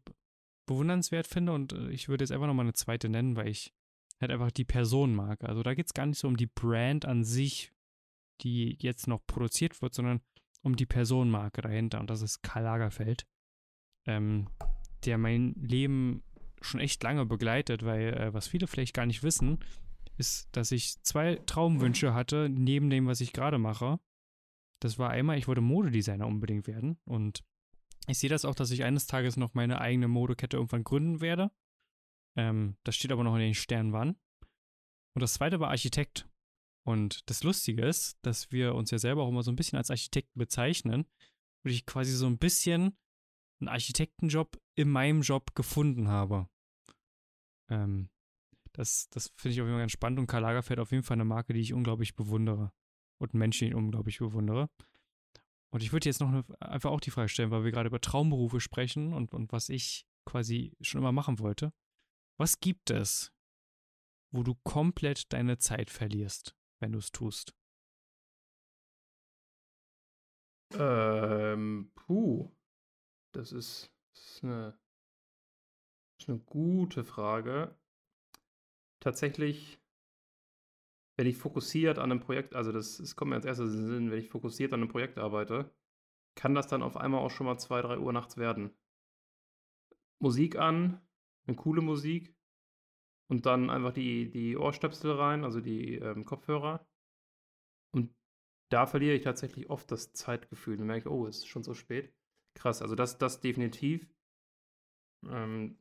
[0.67, 3.73] bewundernswert finde und äh, ich würde jetzt einfach nochmal eine zweite nennen, weil ich
[4.21, 5.47] halt einfach die Personenmarke.
[5.47, 7.71] Also da geht es gar nicht so um die Brand an sich,
[8.41, 10.21] die jetzt noch produziert wird, sondern
[10.61, 11.99] um die Personenmarke dahinter.
[11.99, 13.25] Und das ist Karl Lagerfeld,
[14.05, 14.49] ähm,
[15.05, 16.23] der mein Leben
[16.61, 19.59] schon echt lange begleitet, weil äh, was viele vielleicht gar nicht wissen,
[20.17, 23.99] ist, dass ich zwei Traumwünsche hatte, neben dem, was ich gerade mache.
[24.81, 27.43] Das war einmal, ich wollte Modedesigner unbedingt werden und
[28.07, 31.51] ich sehe das auch, dass ich eines Tages noch meine eigene Modekette irgendwann gründen werde.
[32.37, 34.15] Ähm, das steht aber noch in den Sternen wann.
[35.15, 36.27] Und das zweite war Architekt.
[36.85, 39.91] Und das Lustige ist, dass wir uns ja selber auch immer so ein bisschen als
[39.91, 41.05] Architekten bezeichnen
[41.63, 42.97] und ich quasi so ein bisschen
[43.59, 46.47] einen Architektenjob in meinem Job gefunden habe.
[47.69, 48.09] Ähm,
[48.71, 51.15] das das finde ich auf jeden Fall ganz spannend und Karl Lagerfeld auf jeden Fall
[51.15, 52.71] eine Marke, die ich unglaublich bewundere
[53.19, 54.69] und Menschen, den ich unglaublich bewundere.
[55.71, 58.01] Und ich würde jetzt noch eine, einfach auch die Frage stellen, weil wir gerade über
[58.01, 61.73] Traumberufe sprechen und, und was ich quasi schon immer machen wollte.
[62.39, 63.33] Was gibt es,
[64.31, 67.53] wo du komplett deine Zeit verlierst, wenn du es tust?
[70.73, 72.49] Ähm, puh.
[73.33, 74.79] Das ist, das ist, eine,
[76.15, 77.77] das ist eine gute Frage.
[79.01, 79.81] Tatsächlich,
[81.17, 83.87] wenn ich fokussiert an einem Projekt, also das, das kommt mir als erstes in den
[83.87, 85.75] Sinn, wenn ich fokussiert an einem Projekt arbeite,
[86.35, 88.73] kann das dann auf einmal auch schon mal 2, 3 Uhr nachts werden.
[90.19, 91.01] Musik an,
[91.49, 92.35] eine coole Musik
[93.29, 96.85] und dann einfach die, die Ohrstöpsel rein, also die ähm, Kopfhörer.
[97.91, 98.15] Und
[98.71, 102.13] da verliere ich tatsächlich oft das Zeitgefühl und merke, oh, es ist schon so spät.
[102.55, 104.09] Krass, also das, das definitiv.
[105.25, 105.77] Ähm,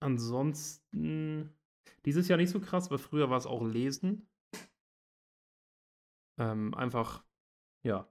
[0.00, 1.54] ansonsten,
[2.04, 4.28] dieses Jahr nicht so krass, aber früher war es auch Lesen.
[6.38, 7.24] Ähm, einfach,
[7.84, 8.08] ja,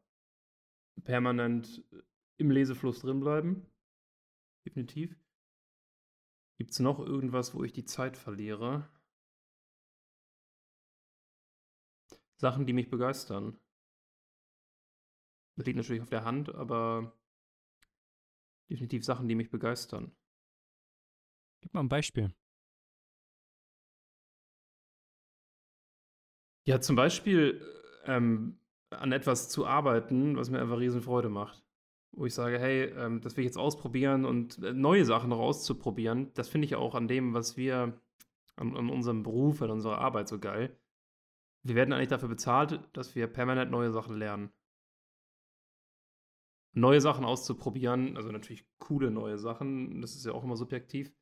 [1.03, 1.83] permanent
[2.37, 3.65] im Lesefluss drinbleiben.
[4.65, 5.22] Definitiv.
[6.57, 8.87] Gibt es noch irgendwas, wo ich die Zeit verliere?
[12.37, 13.57] Sachen, die mich begeistern.
[15.55, 17.15] Das liegt natürlich auf der Hand, aber
[18.69, 20.15] definitiv Sachen, die mich begeistern.
[21.61, 22.33] Gib mal ein Beispiel.
[26.65, 27.61] Ja, zum Beispiel
[28.05, 31.62] ähm, an etwas zu arbeiten, was mir einfach riesen Freude macht
[32.15, 36.33] wo ich sage, hey, ähm, das will ich jetzt ausprobieren und äh, neue Sachen rauszuprobieren,
[36.33, 37.99] das finde ich auch an dem, was wir,
[38.55, 40.77] an, an, unserem Beruf, an unserer Arbeit so geil.
[41.63, 44.51] Wir werden eigentlich dafür bezahlt, dass wir permanent neue Sachen lernen.
[46.75, 51.13] Neue Sachen auszuprobieren, also natürlich coole neue Sachen, das ist ja auch immer subjektiv.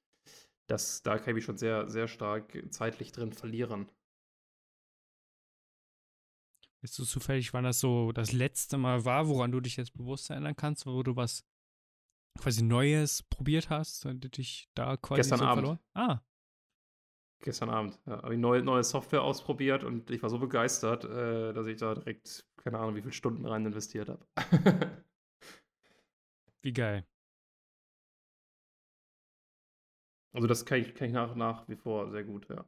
[0.68, 3.92] Das, da kann ich mich schon sehr, sehr stark zeitlich drin verlieren.
[6.84, 10.32] Weißt du zufällig, wann das so das letzte Mal war, woran du dich jetzt bewusst
[10.32, 11.46] erinnern kannst, wo du was
[12.40, 15.62] quasi Neues probiert hast und dich da quasi Gestern so Abend.
[15.62, 15.80] verloren?
[15.94, 16.22] Ah.
[17.44, 18.00] Gestern Abend.
[18.08, 21.78] Ja, habe ich neue, neue Software ausprobiert und ich war so begeistert, äh, dass ich
[21.78, 24.26] da direkt, keine Ahnung, wie viele Stunden rein investiert habe.
[26.64, 27.06] wie geil.
[30.34, 32.66] Also das kann ich, kann ich nach, nach wie vor sehr gut, ja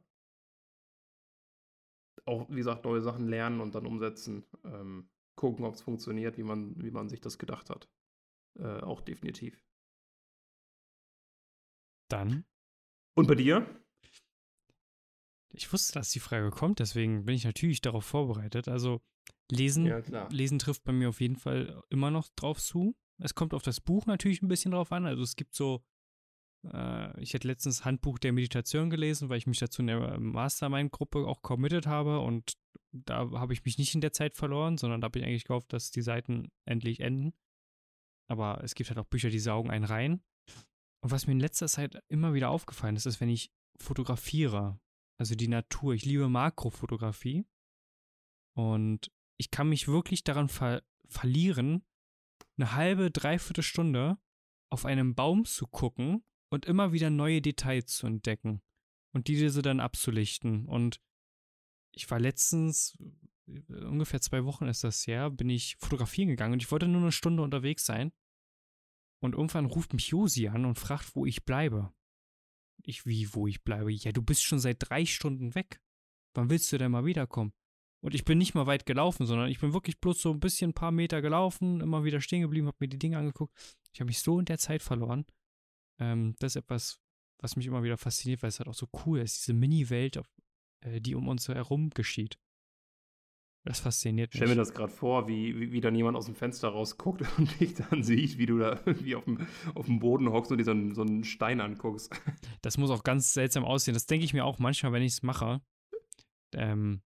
[2.26, 4.44] auch, wie gesagt, neue Sachen lernen und dann umsetzen.
[4.64, 7.88] Ähm, gucken, ob es funktioniert, wie man, wie man sich das gedacht hat.
[8.58, 9.62] Äh, auch definitiv.
[12.08, 12.44] Dann.
[13.16, 13.66] Und bei dir?
[15.52, 18.68] Ich wusste, dass die Frage kommt, deswegen bin ich natürlich darauf vorbereitet.
[18.68, 19.02] Also
[19.50, 22.96] lesen, ja, lesen trifft bei mir auf jeden Fall immer noch drauf zu.
[23.18, 25.06] Es kommt auf das Buch natürlich ein bisschen drauf an.
[25.06, 25.84] Also es gibt so
[26.72, 31.26] äh, ich hätte letztens Handbuch der Meditation gelesen, weil ich mich dazu in der Mastermind-Gruppe
[31.26, 32.54] auch committed habe und
[32.92, 35.72] da habe ich mich nicht in der Zeit verloren, sondern da bin ich eigentlich gehofft,
[35.72, 37.34] dass die Seiten endlich enden.
[38.28, 40.22] Aber es gibt halt auch Bücher, die saugen einen rein.
[41.02, 44.80] Und was mir in letzter Zeit immer wieder aufgefallen ist, ist, wenn ich fotografiere,
[45.18, 47.44] also die Natur, ich liebe Makrofotografie
[48.56, 51.84] und ich kann mich wirklich daran ver verlieren,
[52.56, 54.16] eine halbe, dreiviertel Stunde
[54.70, 56.24] auf einem Baum zu gucken
[56.54, 58.62] und immer wieder neue Details zu entdecken
[59.12, 60.66] und die diese dann abzulichten.
[60.66, 61.00] Und
[61.92, 62.96] ich war letztens
[63.68, 67.12] ungefähr zwei Wochen ist das her, bin ich fotografieren gegangen und ich wollte nur eine
[67.12, 68.12] Stunde unterwegs sein.
[69.20, 71.92] Und irgendwann ruft mich Josi an und fragt, wo ich bleibe.
[72.82, 73.90] Ich, wie, wo ich bleibe?
[73.92, 75.80] Ja, du bist schon seit drei Stunden weg.
[76.34, 77.52] Wann willst du denn mal wiederkommen?
[78.02, 80.70] Und ich bin nicht mal weit gelaufen, sondern ich bin wirklich bloß so ein bisschen
[80.70, 83.54] ein paar Meter gelaufen, immer wieder stehen geblieben, habe mir die Dinge angeguckt.
[83.94, 85.24] Ich habe mich so in der Zeit verloren.
[85.98, 87.00] Ähm, das ist etwas,
[87.38, 90.20] was mich immer wieder fasziniert, weil es halt auch so cool ist, diese Mini-Welt,
[90.80, 92.38] äh, die um uns herum geschieht.
[93.66, 94.34] Das fasziniert mich.
[94.34, 97.22] Ich stell mir das gerade vor, wie, wie, wie, dann jemand aus dem Fenster rausguckt
[97.38, 100.58] und dich dann sieht, wie du da irgendwie auf dem, auf dem Boden hockst und
[100.58, 102.12] dir so einen, so einen Stein anguckst.
[102.62, 103.92] Das muss auch ganz seltsam aussehen.
[103.92, 105.60] Das denke ich mir auch manchmal, wenn ich es mache.
[106.54, 107.02] Ähm,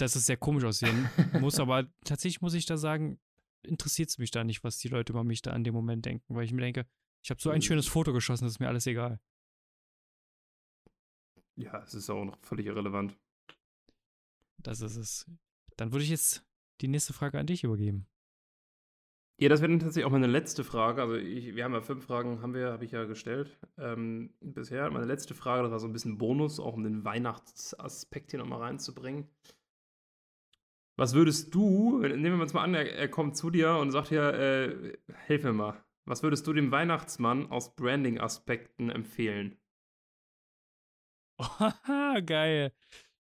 [0.00, 1.08] dass es sehr komisch aussehen
[1.40, 3.20] muss, aber tatsächlich muss ich da sagen,
[3.62, 6.34] interessiert es mich da nicht, was die Leute über mich da an dem Moment denken,
[6.34, 6.86] weil ich mir denke,
[7.22, 7.62] ich habe so ein hm.
[7.62, 9.20] schönes Foto geschossen, das ist mir alles egal.
[11.56, 13.18] Ja, es ist auch noch völlig irrelevant.
[14.58, 15.30] Das ist es.
[15.76, 16.44] Dann würde ich jetzt
[16.80, 18.06] die nächste Frage an dich übergeben.
[19.38, 21.00] Ja, das wäre dann tatsächlich auch meine letzte Frage.
[21.00, 24.90] Also ich, wir haben ja fünf Fragen, haben wir, habe ich ja gestellt ähm, bisher.
[24.90, 28.60] Meine letzte Frage, das war so ein bisschen Bonus, auch um den Weihnachtsaspekt hier nochmal
[28.60, 29.28] reinzubringen.
[30.96, 34.10] Was würdest du, nehmen wir uns mal an, er, er kommt zu dir und sagt
[34.10, 35.82] dir, äh, hilf mir mal.
[36.10, 39.56] Was würdest du dem Weihnachtsmann aus Branding-Aspekten empfehlen?
[41.38, 42.72] Oh, geil.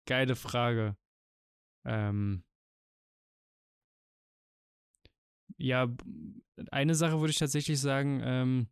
[0.06, 0.96] Geile Frage.
[1.84, 2.44] Ähm,
[5.56, 5.92] ja,
[6.70, 8.68] eine Sache würde ich tatsächlich sagen, ähm,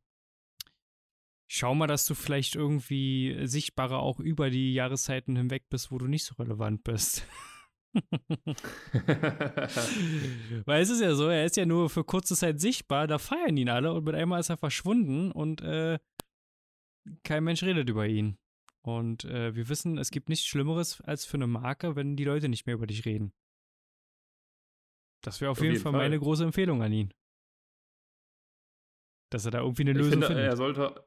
[1.48, 6.06] schau mal, dass du vielleicht irgendwie sichtbarer auch über die Jahreszeiten hinweg bist, wo du
[6.06, 7.26] nicht so relevant bist.
[10.64, 13.56] Weil es ist ja so, er ist ja nur für kurze Zeit sichtbar, da feiern
[13.56, 15.98] ihn alle und mit einmal ist er verschwunden und äh,
[17.22, 18.38] kein Mensch redet über ihn.
[18.82, 22.48] Und äh, wir wissen, es gibt nichts Schlimmeres als für eine Marke, wenn die Leute
[22.48, 23.32] nicht mehr über dich reden.
[25.22, 27.14] Das wäre auf, auf, jeden, jeden Fall, Fall, meine große Empfehlung an ihn.
[29.30, 30.44] Dass er da irgendwie eine ich Lösung finde, findet.
[30.44, 31.06] Er sollte,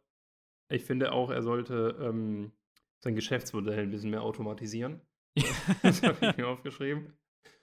[0.70, 2.52] ich finde auch, er sollte ähm,
[3.00, 5.02] sein Geschäftsmodell ein bisschen mehr automatisieren.
[5.84, 7.14] das habe ich mir aufgeschrieben.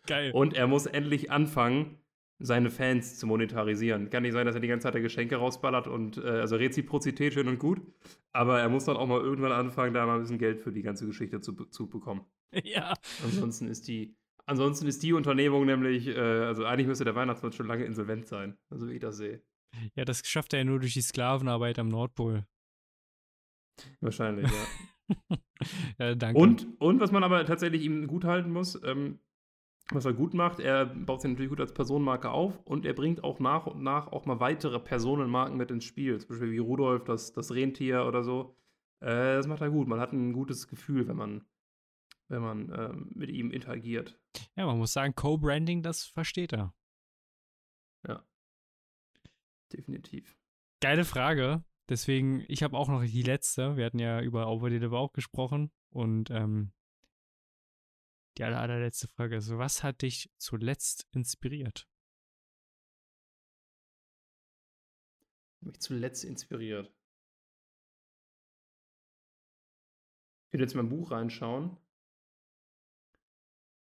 [0.07, 0.33] Geil.
[0.33, 1.99] Und er muss endlich anfangen,
[2.39, 4.11] seine Fans zu monetarisieren.
[4.11, 7.49] Kann nicht sein, dass er die ganze Zeit Geschenke rausballert und äh, also Reziprozität schön
[7.49, 7.81] und gut,
[8.33, 10.83] aber er muss dann auch mal irgendwann anfangen, da mal ein bisschen Geld für die
[10.83, 12.27] ganze Geschichte zu, zu bekommen.
[12.63, 12.95] Ja.
[13.25, 14.17] Ansonsten ist die,
[14.47, 18.59] ansonsten ist die Unternehmung nämlich, äh, also eigentlich müsste der Weihnachtsmann schon lange insolvent sein,
[18.71, 19.43] also wie ich das sehe.
[19.95, 22.47] Ja, das schafft er ja nur durch die Sklavenarbeit am Nordpol.
[24.01, 24.53] Wahrscheinlich, ja.
[25.99, 26.41] ja, danke.
[26.41, 29.19] Und, und was man aber tatsächlich ihm gut halten muss, ähm,
[29.91, 33.23] was er gut macht, er baut sich natürlich gut als Personenmarke auf und er bringt
[33.23, 36.19] auch nach und nach auch mal weitere Personenmarken mit ins Spiel.
[36.19, 38.57] Zum Beispiel wie Rudolf, das, das Rentier oder so.
[39.01, 39.87] Äh, das macht er gut.
[39.87, 41.45] Man hat ein gutes Gefühl, wenn man,
[42.29, 44.19] wenn man äh, mit ihm interagiert.
[44.57, 46.75] Ja, man muss sagen, Co-Branding, das versteht er.
[48.09, 48.25] Ja.
[49.73, 50.39] Definitiv.
[50.81, 51.63] Geile Frage.
[51.89, 53.77] Deswegen, ich habe auch noch die letzte.
[53.77, 56.73] Wir hatten ja über Over Deliver auch gesprochen und ähm,
[58.37, 61.87] die aller, allerletzte Frage ist, was hat dich zuletzt inspiriert?
[65.61, 66.93] Mich zuletzt inspiriert.
[70.47, 71.77] Ich würde jetzt mal ein Buch reinschauen.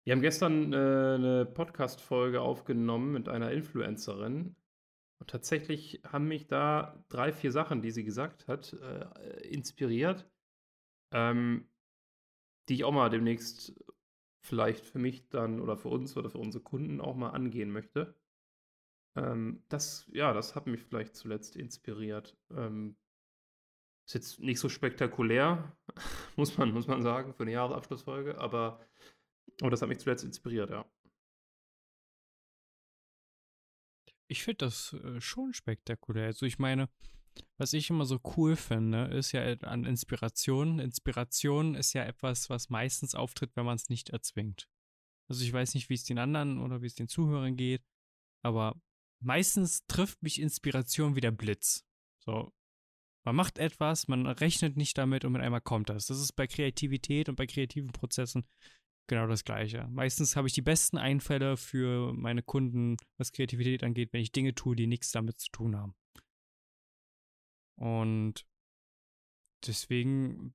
[0.05, 4.57] Wir haben gestern äh, eine Podcast-Folge aufgenommen mit einer Influencerin.
[5.23, 10.29] Und tatsächlich haben mich da drei, vier Sachen, die sie gesagt hat, äh, inspiriert,
[11.13, 11.69] ähm,
[12.69, 13.73] die ich auch mal demnächst
[14.41, 18.19] vielleicht für mich dann oder für uns oder für unsere Kunden auch mal angehen möchte.
[19.15, 22.37] Ähm, das, ja, das hat mich vielleicht zuletzt inspiriert.
[22.51, 22.97] Ähm,
[24.05, 25.77] ist jetzt nicht so spektakulär,
[26.35, 28.85] muss man, muss man sagen, für eine Jahresabschlussfolge, aber,
[29.61, 30.85] aber das hat mich zuletzt inspiriert, ja.
[34.33, 36.25] Ich finde das äh, schon spektakulär.
[36.25, 36.89] Also ich meine,
[37.59, 40.79] was ich immer so cool finde, ist ja an Inspiration.
[40.79, 44.71] Inspiration ist ja etwas, was meistens auftritt, wenn man es nicht erzwingt.
[45.29, 47.83] Also ich weiß nicht, wie es den anderen oder wie es den Zuhörern geht,
[48.43, 48.81] aber
[49.21, 51.85] meistens trifft mich Inspiration wie der Blitz.
[52.25, 52.55] So,
[53.25, 56.07] man macht etwas, man rechnet nicht damit und mit einmal kommt das.
[56.07, 58.47] Das ist bei Kreativität und bei kreativen Prozessen
[59.07, 59.87] genau das Gleiche.
[59.91, 64.55] Meistens habe ich die besten Einfälle für meine Kunden, was Kreativität angeht, wenn ich Dinge
[64.55, 65.95] tue, die nichts damit zu tun haben.
[67.77, 68.47] Und
[69.67, 70.55] deswegen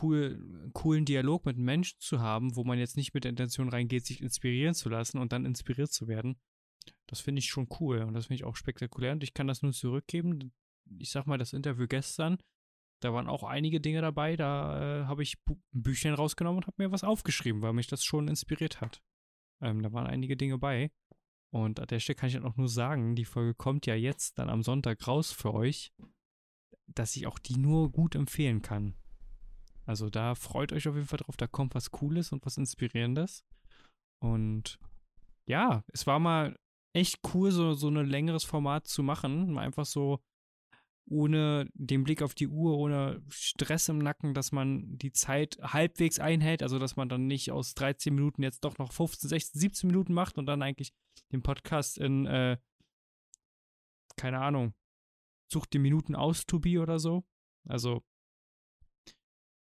[0.00, 4.06] cool, coolen Dialog mit Menschen zu haben, wo man jetzt nicht mit der Intention reingeht,
[4.06, 6.36] sich inspirieren zu lassen und dann inspiriert zu werden.
[7.06, 9.62] Das finde ich schon cool und das finde ich auch spektakulär und ich kann das
[9.62, 10.52] nur zurückgeben.
[10.98, 12.38] Ich sag mal, das Interview gestern,
[13.04, 16.66] da waren auch einige Dinge dabei, da äh, habe ich Bu ein Büchlein rausgenommen und
[16.66, 19.02] habe mir was aufgeschrieben, weil mich das schon inspiriert hat.
[19.60, 20.90] Ähm, da waren einige Dinge bei.
[21.50, 24.38] Und an der Stelle kann ich dann auch nur sagen, die Folge kommt ja jetzt
[24.38, 25.92] dann am Sonntag raus für euch,
[26.86, 28.94] dass ich auch die nur gut empfehlen kann.
[29.84, 33.44] Also da freut euch auf jeden Fall drauf, da kommt was Cooles und was Inspirierendes.
[34.20, 34.78] Und
[35.44, 36.56] ja, es war mal
[36.94, 39.58] echt cool, so, so ein längeres Format zu machen.
[39.58, 40.20] Einfach so
[41.06, 46.18] ohne den Blick auf die Uhr, ohne Stress im Nacken, dass man die Zeit halbwegs
[46.18, 49.86] einhält, also dass man dann nicht aus 13 Minuten jetzt doch noch 15, 16, 17
[49.88, 50.92] Minuten macht und dann eigentlich
[51.32, 52.56] den Podcast in, äh,
[54.16, 54.74] keine Ahnung,
[55.50, 57.24] sucht die Minuten aus, Tobi oder so.
[57.68, 58.02] Also,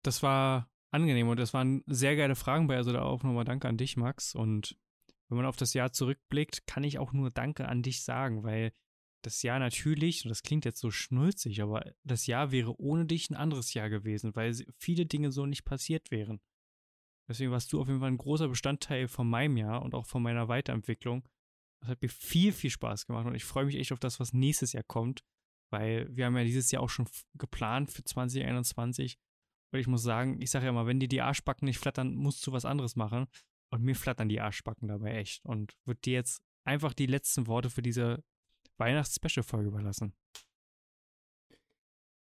[0.04, 3.68] das war angenehm und das waren sehr geile Fragen bei, also da auch nochmal Danke
[3.68, 4.36] an dich, Max.
[4.36, 4.78] Und
[5.28, 8.74] wenn man auf das Jahr zurückblickt, kann ich auch nur Danke an dich sagen, weil
[9.22, 13.30] das Jahr natürlich, und das klingt jetzt so schnulzig, aber das Jahr wäre ohne dich
[13.30, 16.40] ein anderes Jahr gewesen, weil viele Dinge so nicht passiert wären.
[17.30, 20.24] Deswegen warst du auf jeden Fall ein großer Bestandteil von meinem Jahr und auch von
[20.24, 21.28] meiner Weiterentwicklung.
[21.82, 24.34] Das hat mir viel, viel Spaß gemacht und ich freue mich echt auf das, was
[24.34, 25.24] nächstes Jahr kommt,
[25.72, 29.18] weil wir haben ja dieses Jahr auch schon geplant für 2021.
[29.72, 32.46] Und ich muss sagen, ich sage ja immer, wenn dir die Arschbacken nicht flattern, musst
[32.48, 33.28] du was anderes machen.
[33.72, 35.46] Und mir flattern die Arschbacken dabei echt.
[35.46, 38.24] Und wird dir jetzt einfach die letzten Worte für diese
[38.80, 40.14] Weihnachts-Special-Folge überlassen.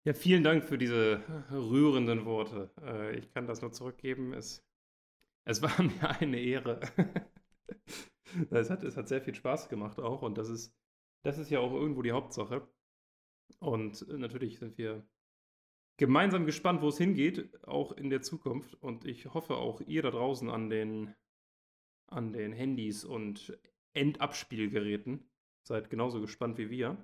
[0.06, 2.70] Ja, vielen Dank für diese rührenden Worte.
[2.80, 4.32] Äh, ich kann das nur zurückgeben.
[4.32, 4.64] Es,
[5.44, 6.80] es war mir eine Ehre.
[8.50, 10.72] es, hat, es hat sehr viel Spaß gemacht auch und das ist,
[11.24, 12.68] das ist ja auch irgendwo die Hauptsache.
[13.58, 15.04] Und natürlich sind wir
[15.96, 18.74] gemeinsam gespannt, wo es hingeht, auch in der Zukunft.
[18.74, 21.14] Und ich hoffe auch ihr da draußen an den,
[22.06, 23.58] an den Handys und
[23.92, 25.28] Endabspielgeräten
[25.66, 26.96] Seid genauso gespannt wie wir.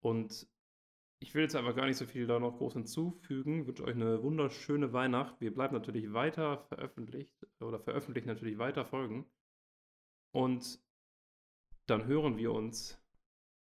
[0.00, 0.48] Und
[1.20, 3.60] ich will jetzt aber gar nicht so viel da noch groß hinzufügen.
[3.60, 5.40] Ich wünsche euch eine wunderschöne Weihnacht.
[5.40, 9.24] Wir bleiben natürlich weiter veröffentlicht oder veröffentlichen natürlich weiter Folgen.
[10.32, 10.80] Und
[11.86, 13.00] dann hören wir uns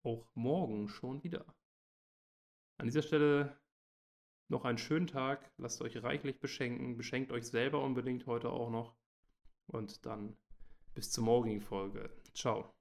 [0.05, 1.45] auch morgen schon wieder.
[2.79, 3.59] An dieser Stelle
[4.49, 5.51] noch einen schönen Tag.
[5.59, 6.97] Lasst euch reichlich beschenken.
[6.97, 8.95] Beschenkt euch selber unbedingt heute auch noch.
[9.67, 10.37] Und dann
[10.95, 12.09] bis zur morgigen Folge.
[12.35, 12.78] Ciao.